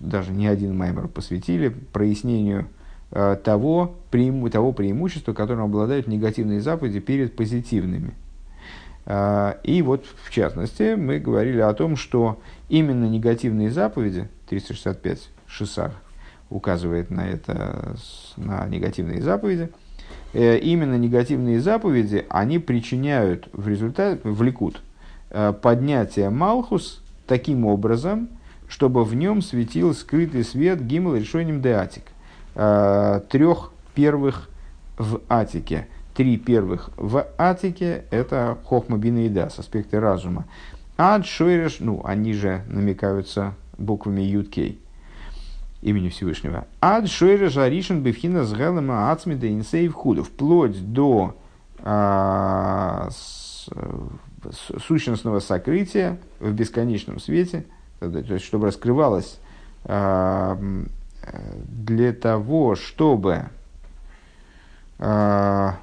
даже 0.00 0.32
не 0.32 0.48
один 0.48 0.76
маймер 0.76 1.06
посвятили 1.08 1.68
прояснению 1.68 2.66
э, 3.12 3.36
того, 3.42 3.96
того 4.50 4.72
преимущества, 4.72 5.32
которым 5.32 5.64
обладают 5.64 6.08
негативные 6.08 6.60
заповеди 6.60 6.98
перед 6.98 7.36
позитивными. 7.36 8.14
А, 9.06 9.58
и 9.62 9.82
вот, 9.82 10.04
в 10.24 10.30
частности, 10.32 10.96
мы 10.96 11.20
говорили 11.20 11.60
о 11.60 11.72
том, 11.74 11.96
что 11.96 12.40
именно 12.68 13.04
негативные 13.04 13.70
заповеди, 13.70 14.28
365 14.48 15.28
шисар 15.46 15.92
указывает 16.50 17.10
на 17.10 17.28
это, 17.28 17.96
на 18.36 18.66
негативные 18.66 19.22
заповеди, 19.22 19.70
э, 20.32 20.58
именно 20.58 20.96
негативные 20.98 21.60
заповеди, 21.60 22.26
они 22.28 22.58
причиняют 22.58 23.48
в 23.52 23.68
результате, 23.68 24.20
влекут 24.24 24.82
поднятие 25.60 26.30
Малхус 26.30 27.02
таким 27.28 27.66
образом, 27.66 28.28
чтобы 28.68 29.04
в 29.04 29.14
нем 29.14 29.42
светил 29.42 29.94
скрытый 29.94 30.42
свет 30.42 30.84
гимл 30.84 31.14
решением 31.14 31.62
де 31.62 31.70
атик. 31.70 32.04
А, 32.56 33.20
Трех 33.20 33.70
первых 33.94 34.50
в 34.96 35.20
атике. 35.28 35.86
Три 36.14 36.36
первых 36.36 36.90
в 36.96 37.24
атике– 37.38 38.04
это 38.10 38.58
хохма 38.64 38.98
бина 38.98 39.26
и 39.26 39.28
дас, 39.28 39.60
аспекты 39.60 40.00
разума. 40.00 40.46
Ад 40.96 41.24
шойреш, 41.24 41.76
ну, 41.78 42.02
они 42.04 42.32
же 42.32 42.64
намекаются 42.68 43.54
буквами 43.76 44.22
юткей 44.22 44.80
имени 45.80 46.08
Всевышнего. 46.08 46.66
Ад 46.80 47.08
шойреш 47.08 47.56
аришен 47.56 48.02
бифхина 48.02 48.42
с 48.44 48.52
галема 48.52 49.12
ацмида 49.12 49.48
инсейв 49.48 49.94
худу. 49.94 50.24
Вплоть 50.24 50.92
до 50.92 51.36
а, 51.78 53.08
с, 53.12 53.68
сущностного 54.86 55.40
сокрытия 55.40 56.18
в 56.40 56.52
бесконечном 56.52 57.20
свете, 57.20 57.64
то 58.00 58.06
есть 58.06 58.44
чтобы 58.44 58.66
раскрывалось 58.66 59.38
для 59.84 60.84
того, 62.12 62.74
чтобы 62.74 63.46
а, 64.98 65.78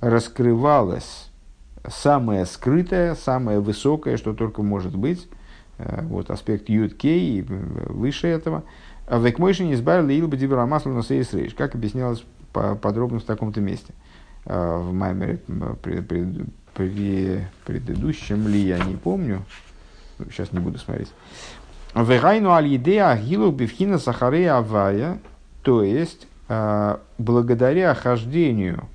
раскрывалось 0.00 1.30
самое 1.88 2.46
скрытое, 2.46 3.14
самое 3.14 3.60
высокое, 3.60 4.16
что 4.16 4.34
только 4.34 4.62
может 4.62 4.96
быть, 4.96 5.28
а, 5.78 6.02
вот 6.02 6.30
аспект 6.30 6.68
Юд 6.68 6.94
и 7.02 7.42
выше 7.42 8.28
этого. 8.28 8.64
Векмойшин 9.10 9.72
избавил 9.72 10.08
Илба 10.08 10.36
Дибра 10.36 10.66
Масла 10.66 10.90
на 10.90 11.02
Как 11.56 11.74
объяснялось 11.74 12.24
подробно 12.52 13.20
в 13.20 13.24
таком-то 13.24 13.60
месте. 13.60 13.92
В 14.46 14.92
маймере 14.92 15.40
пред, 15.82 16.08
пред, 16.08 16.28
пред, 16.72 17.48
предыдущем 17.64 18.48
ли, 18.48 18.60
я 18.60 18.78
не 18.78 18.94
помню, 18.96 19.44
сейчас 20.30 20.52
не 20.52 20.60
буду 20.60 20.78
смотреть. 20.78 21.12
Вегайну 21.94 22.50
аль-идея 22.50 23.16
гилу 23.16 23.50
бифхина 23.50 23.98
сахаре 23.98 24.50
авая, 24.50 25.18
то 25.62 25.82
есть 25.82 26.28
благодаря 27.18 27.94
хождению 27.94 28.88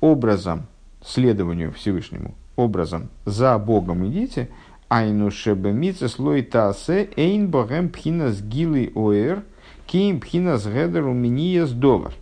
образом, 0.00 0.66
следованию 1.04 1.72
Всевышнему, 1.72 2.34
образом 2.56 3.10
за 3.24 3.58
Богом 3.58 4.06
идите, 4.06 4.48
айну 4.88 5.30
шебемице 5.30 6.08
слой 6.08 6.42
тасе 6.42 7.10
эйн 7.16 7.48
богем 7.48 7.88
пхинас 7.88 8.40
гилы 8.40 8.90
оэр, 8.94 9.42
ким 9.86 10.20
пхинас 10.20 10.66
гедер 10.66 11.06
уминиес 11.06 11.70
довар. 11.72 12.12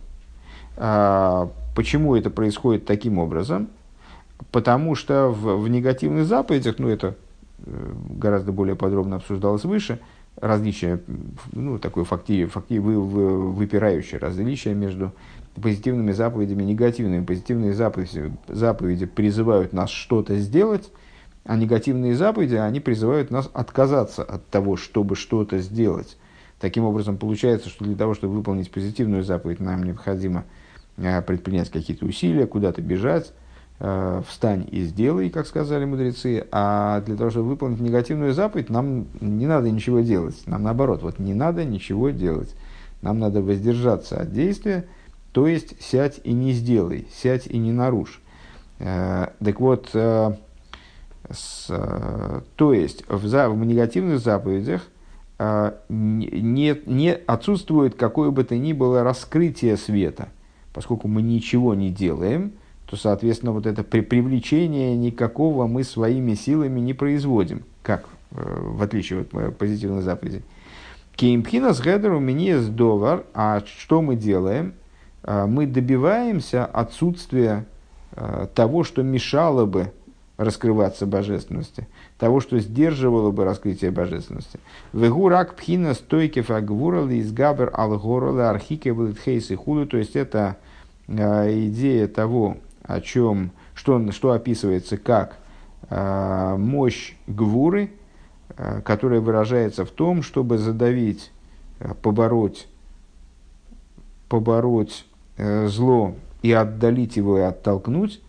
Почему 1.75 2.15
это 2.15 2.29
происходит 2.29 2.85
таким 2.85 3.17
образом? 3.17 3.69
Потому 4.51 4.95
что 4.95 5.29
в, 5.29 5.61
в 5.61 5.67
негативных 5.67 6.25
заповедях, 6.25 6.79
ну 6.79 6.89
это 6.89 7.15
э, 7.65 7.93
гораздо 8.09 8.51
более 8.51 8.75
подробно 8.75 9.17
обсуждалось 9.17 9.63
выше, 9.63 9.99
различие, 10.35 11.01
ну, 11.51 11.77
такое 11.77 12.03
факти, 12.03 12.45
факти, 12.45 12.79
вы, 12.79 12.99
вы, 12.99 13.51
выпирающее 13.51 14.19
различие 14.19 14.73
между 14.73 15.11
позитивными 15.61 16.11
заповедями 16.11 16.63
и 16.63 16.67
негативными. 16.67 17.25
Позитивные 17.25 17.73
заповеди, 17.73 18.31
заповеди 18.47 19.05
призывают 19.05 19.73
нас 19.73 19.89
что-то 19.89 20.37
сделать, 20.37 20.91
а 21.43 21.55
негативные 21.57 22.15
заповеди, 22.15 22.55
они 22.55 22.79
призывают 22.79 23.31
нас 23.31 23.49
отказаться 23.53 24.23
от 24.23 24.45
того, 24.47 24.77
чтобы 24.77 25.15
что-то 25.15 25.59
сделать. 25.59 26.17
Таким 26.59 26.83
образом, 26.83 27.17
получается, 27.17 27.69
что 27.69 27.85
для 27.85 27.95
того, 27.95 28.13
чтобы 28.13 28.35
выполнить 28.35 28.71
позитивную 28.71 29.23
заповедь, 29.23 29.59
нам 29.59 29.83
необходимо 29.83 30.45
предпринять 31.25 31.69
какие-то 31.69 32.05
усилия, 32.05 32.45
куда-то 32.47 32.81
бежать, 32.81 33.33
э, 33.79 34.21
встань 34.27 34.67
и 34.71 34.81
сделай, 34.83 35.29
как 35.29 35.47
сказали 35.47 35.85
мудрецы. 35.85 36.47
А 36.51 37.01
для 37.01 37.15
того, 37.15 37.29
чтобы 37.29 37.49
выполнить 37.49 37.79
негативную 37.79 38.33
заповедь, 38.33 38.69
нам 38.69 39.07
не 39.19 39.47
надо 39.47 39.69
ничего 39.71 40.01
делать. 40.01 40.41
Нам 40.45 40.63
наоборот, 40.63 41.01
вот 41.01 41.19
не 41.19 41.33
надо 41.33 41.65
ничего 41.65 42.09
делать. 42.09 42.55
Нам 43.01 43.19
надо 43.19 43.41
воздержаться 43.41 44.21
от 44.21 44.31
действия, 44.31 44.85
то 45.31 45.47
есть 45.47 45.81
сядь 45.81 46.21
и 46.23 46.33
не 46.33 46.51
сделай, 46.51 47.07
сядь 47.11 47.47
и 47.47 47.57
не 47.57 47.71
нарушь. 47.71 48.21
Э, 48.79 49.29
так 49.43 49.59
вот, 49.59 49.89
с, 51.33 51.67
то 52.55 52.73
есть 52.73 53.05
в, 53.07 53.25
за, 53.25 53.49
в 53.49 53.65
негативных 53.65 54.19
заповедях 54.19 54.81
э, 55.39 55.73
не, 55.89 56.77
не 56.85 57.13
отсутствует 57.13 57.95
какое 57.95 58.31
бы 58.31 58.43
то 58.43 58.57
ни 58.57 58.73
было 58.73 59.03
раскрытие 59.03 59.77
света. 59.77 60.29
Поскольку 60.73 61.07
мы 61.07 61.21
ничего 61.21 61.75
не 61.75 61.91
делаем, 61.91 62.53
то, 62.85 62.95
соответственно, 62.95 63.51
вот 63.51 63.65
это 63.65 63.83
при 63.83 64.01
привлечение 64.01 64.95
никакого 64.95 65.67
мы 65.67 65.83
своими 65.83 66.33
силами 66.33 66.79
не 66.79 66.93
производим, 66.93 67.63
как 67.83 68.05
э, 68.31 68.59
в 68.59 68.81
отличие 68.81 69.21
от 69.21 69.33
э, 69.33 69.51
позитивных 69.51 70.03
заповедей. 70.03 70.43
Кеймпхинас 71.15 71.81
гедер 71.81 72.13
у 72.13 72.19
меня 72.19 72.59
довар, 72.59 73.25
а 73.33 73.61
что 73.65 74.01
мы 74.01 74.15
делаем? 74.15 74.73
Мы 75.23 75.67
добиваемся 75.67 76.65
отсутствия 76.65 77.67
того, 78.55 78.83
что 78.83 79.03
мешало 79.03 79.65
бы 79.65 79.91
раскрываться 80.37 81.05
божественности, 81.05 81.87
того, 82.21 82.39
что 82.39 82.59
сдерживало 82.59 83.31
бы 83.31 83.45
раскрытие 83.45 83.89
божественности. 83.89 84.59
Вегурак 84.93 85.55
пхина 85.55 85.95
стойкев 85.95 86.51
агвурал 86.51 87.09
из 87.09 87.33
габер 87.33 87.71
алгорола 87.73 88.51
архике 88.51 88.91
и 88.91 89.55
худу, 89.55 89.87
то 89.87 89.97
есть 89.97 90.15
это 90.15 90.57
э, 91.07 91.65
идея 91.65 92.07
того, 92.07 92.57
о 92.83 93.01
чем, 93.01 93.49
что, 93.73 94.11
что 94.11 94.33
описывается 94.33 94.97
как 94.97 95.37
э, 95.89 96.55
мощь 96.59 97.15
гвуры, 97.25 97.89
э, 98.55 98.81
которая 98.85 99.19
выражается 99.19 99.83
в 99.83 99.89
том, 99.89 100.21
чтобы 100.21 100.59
задавить, 100.59 101.31
э, 101.79 101.95
побороть, 102.03 102.67
побороть 104.29 105.07
э, 105.37 105.65
зло 105.65 106.13
и 106.43 106.51
отдалить 106.51 107.17
его 107.17 107.39
и 107.39 107.41
оттолкнуть, 107.41 108.21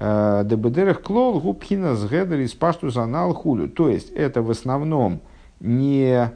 Дебедерах 0.00 1.02
клол 1.02 1.40
губхина 1.40 1.96
с 1.96 2.08
гедер 2.08 2.38
из 2.40 2.54
пашту 2.54 2.90
занал 2.90 3.34
хулю. 3.34 3.68
То 3.68 3.88
есть 3.88 4.10
это 4.10 4.42
в 4.42 4.50
основном 4.50 5.20
не 5.58 6.30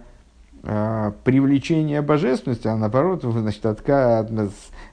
э, 0.64 1.12
привлечение 1.22 2.02
божественности, 2.02 2.66
а 2.66 2.76
наоборот, 2.76 3.22
значит, 3.22 3.64
отка, 3.64 4.26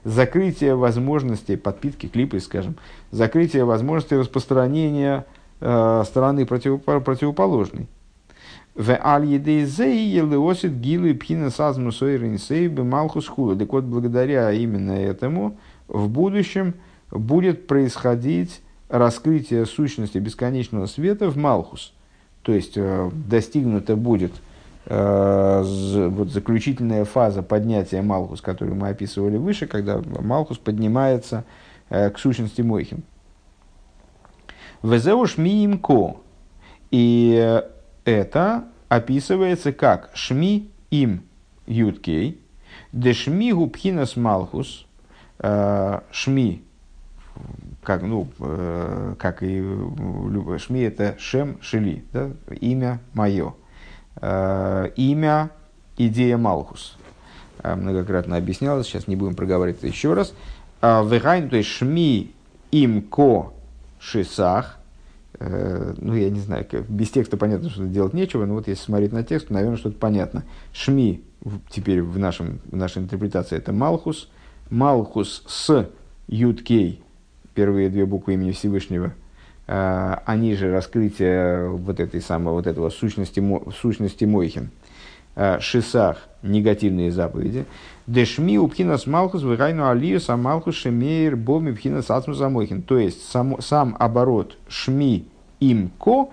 закрытие 0.04 0.76
возможностей 0.76 1.56
подпитки 1.56 2.06
клипы, 2.06 2.38
скажем, 2.38 2.76
закрытие 3.10 3.64
возможностей 3.64 4.16
распространения 4.16 5.26
э, 5.60 6.04
стороны 6.06 6.46
против, 6.46 6.80
противоположной. 6.84 7.88
В 8.76 8.96
елеосит 10.14 10.80
гилы 10.80 11.12
пхина 11.14 11.50
сазму. 11.50 11.90
Так 13.56 13.72
вот, 13.72 13.82
благодаря 13.82 14.52
именно 14.52 14.92
этому 14.92 15.58
в 15.88 16.08
будущем– 16.08 16.74
будет 17.10 17.66
происходить 17.66 18.60
раскрытие 18.88 19.66
сущности 19.66 20.18
бесконечного 20.18 20.86
света 20.86 21.30
в 21.30 21.36
Малхус. 21.36 21.92
То 22.42 22.52
есть 22.52 22.76
э, 22.76 23.10
достигнута 23.12 23.96
будет 23.96 24.32
э, 24.86 26.08
вот 26.10 26.30
заключительная 26.30 27.04
фаза 27.04 27.42
поднятия 27.42 28.02
Малхус, 28.02 28.40
которую 28.40 28.76
мы 28.76 28.88
описывали 28.88 29.36
выше, 29.36 29.66
когда 29.66 30.00
Малхус 30.20 30.58
поднимается 30.58 31.44
э, 31.88 32.10
к 32.10 32.18
сущности 32.18 32.62
Мойхин. 32.62 33.02
Везеуш 34.82 35.36
миимко. 35.36 36.16
И 36.90 37.62
это 38.04 38.64
описывается 38.88 39.72
как 39.72 40.10
шми 40.14 40.70
им 40.90 41.22
юткей, 41.66 42.40
дешми 42.92 43.52
губхинас 43.52 44.16
малхус, 44.16 44.86
шми 46.10 46.64
как, 47.82 48.02
ну, 48.02 48.28
э, 48.40 49.14
как 49.18 49.42
и 49.42 49.60
Шми 50.58 50.80
это 50.80 51.16
Шем 51.18 51.58
Шили, 51.60 52.04
да? 52.12 52.30
имя 52.60 53.00
мое. 53.14 53.54
Э, 54.20 54.90
имя 54.96 55.50
идея 55.96 56.36
Малхус. 56.36 56.96
Э, 57.62 57.74
многократно 57.74 58.36
объяснялось, 58.36 58.86
сейчас 58.86 59.08
не 59.08 59.16
будем 59.16 59.34
проговаривать 59.34 59.78
это 59.78 59.86
еще 59.86 60.14
раз. 60.14 60.34
Э, 60.82 61.02
Вегайн, 61.06 61.48
то 61.48 61.56
есть 61.56 61.68
Шми 61.68 62.34
им 62.70 63.02
ко 63.02 63.52
шисах. 63.98 64.78
Э, 65.38 65.94
ну, 65.96 66.14
я 66.14 66.30
не 66.30 66.40
знаю, 66.40 66.66
без 66.88 67.10
текста 67.10 67.36
понятно, 67.36 67.70
что 67.70 67.86
делать 67.86 68.14
нечего, 68.14 68.44
но 68.44 68.54
вот 68.54 68.68
если 68.68 68.82
смотреть 68.82 69.12
на 69.12 69.22
текст, 69.22 69.50
наверное, 69.50 69.78
что-то 69.78 69.98
понятно. 69.98 70.44
Шми 70.72 71.24
теперь 71.70 72.02
в, 72.02 72.18
нашем, 72.18 72.60
в 72.70 72.76
нашей 72.76 73.02
интерпретации 73.02 73.56
это 73.56 73.72
Малхус. 73.72 74.28
Малхус 74.68 75.42
с 75.46 75.88
Юткей 76.28 77.02
первые 77.54 77.88
две 77.90 78.06
буквы 78.06 78.34
имени 78.34 78.52
Всевышнего, 78.52 79.12
а, 79.66 80.22
они 80.26 80.54
же 80.54 80.72
раскрытие 80.72 81.68
вот 81.68 82.00
этой 82.00 82.20
самой, 82.20 82.54
вот 82.54 82.66
этого 82.66 82.90
сущности, 82.90 83.42
сущности 83.80 84.24
Мойхин. 84.24 84.70
А, 85.36 85.60
Шисах– 85.60 86.18
негативные 86.42 87.10
заповеди. 87.10 87.64
Дешми 88.06 88.58
упхинас 88.58 89.06
малхус 89.06 89.42
вырайну 89.42 89.88
алию 89.88 90.20
самалхус 90.20 90.74
шемейр 90.74 91.36
боми 91.36 91.72
пхинас 91.72 92.10
ацмус 92.10 92.40
амойхин. 92.40 92.82
То 92.82 92.98
есть, 92.98 93.28
сам, 93.30 93.60
сам 93.60 93.96
оборот 93.98 94.58
шми 94.68 95.28
им 95.60 95.90
ко, 95.98 96.30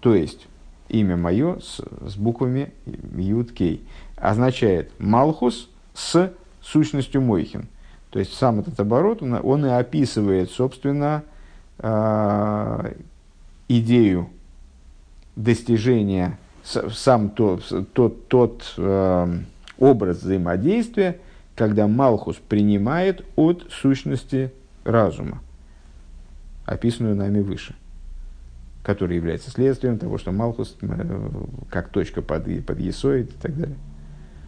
то 0.00 0.14
есть, 0.14 0.46
имя 0.88 1.16
мое 1.16 1.58
с, 1.58 1.80
с 2.06 2.16
буквами 2.16 2.72
Юд 3.16 3.52
Кей, 3.52 3.84
означает 4.16 4.92
Малхус 4.98 5.68
с 5.94 6.32
сущностью 6.62 7.22
Мойхин. 7.22 7.68
То 8.10 8.18
есть 8.18 8.34
сам 8.34 8.60
этот 8.60 8.78
оборот, 8.80 9.22
он, 9.22 9.38
он 9.42 9.66
и 9.66 9.68
описывает, 9.68 10.50
собственно, 10.50 11.22
э, 11.78 12.92
идею 13.68 14.30
достижения, 15.34 16.38
сам 16.64 17.30
тот, 17.30 17.62
тот, 17.92 18.28
тот 18.28 18.74
э, 18.76 19.38
образ 19.78 20.22
взаимодействия, 20.22 21.20
когда 21.54 21.86
Малхус 21.86 22.36
принимает 22.36 23.24
от 23.36 23.66
сущности 23.70 24.52
разума, 24.84 25.40
описанную 26.64 27.16
нами 27.16 27.40
выше, 27.40 27.74
который 28.82 29.16
является 29.16 29.50
следствием 29.50 29.98
того, 29.98 30.18
что 30.18 30.32
Малхус 30.32 30.76
э, 30.80 31.20
как 31.70 31.90
точка 31.90 32.22
под, 32.22 32.44
под 32.64 32.80
Есоид 32.80 33.30
и 33.30 33.38
так 33.40 33.56
далее. 33.56 33.76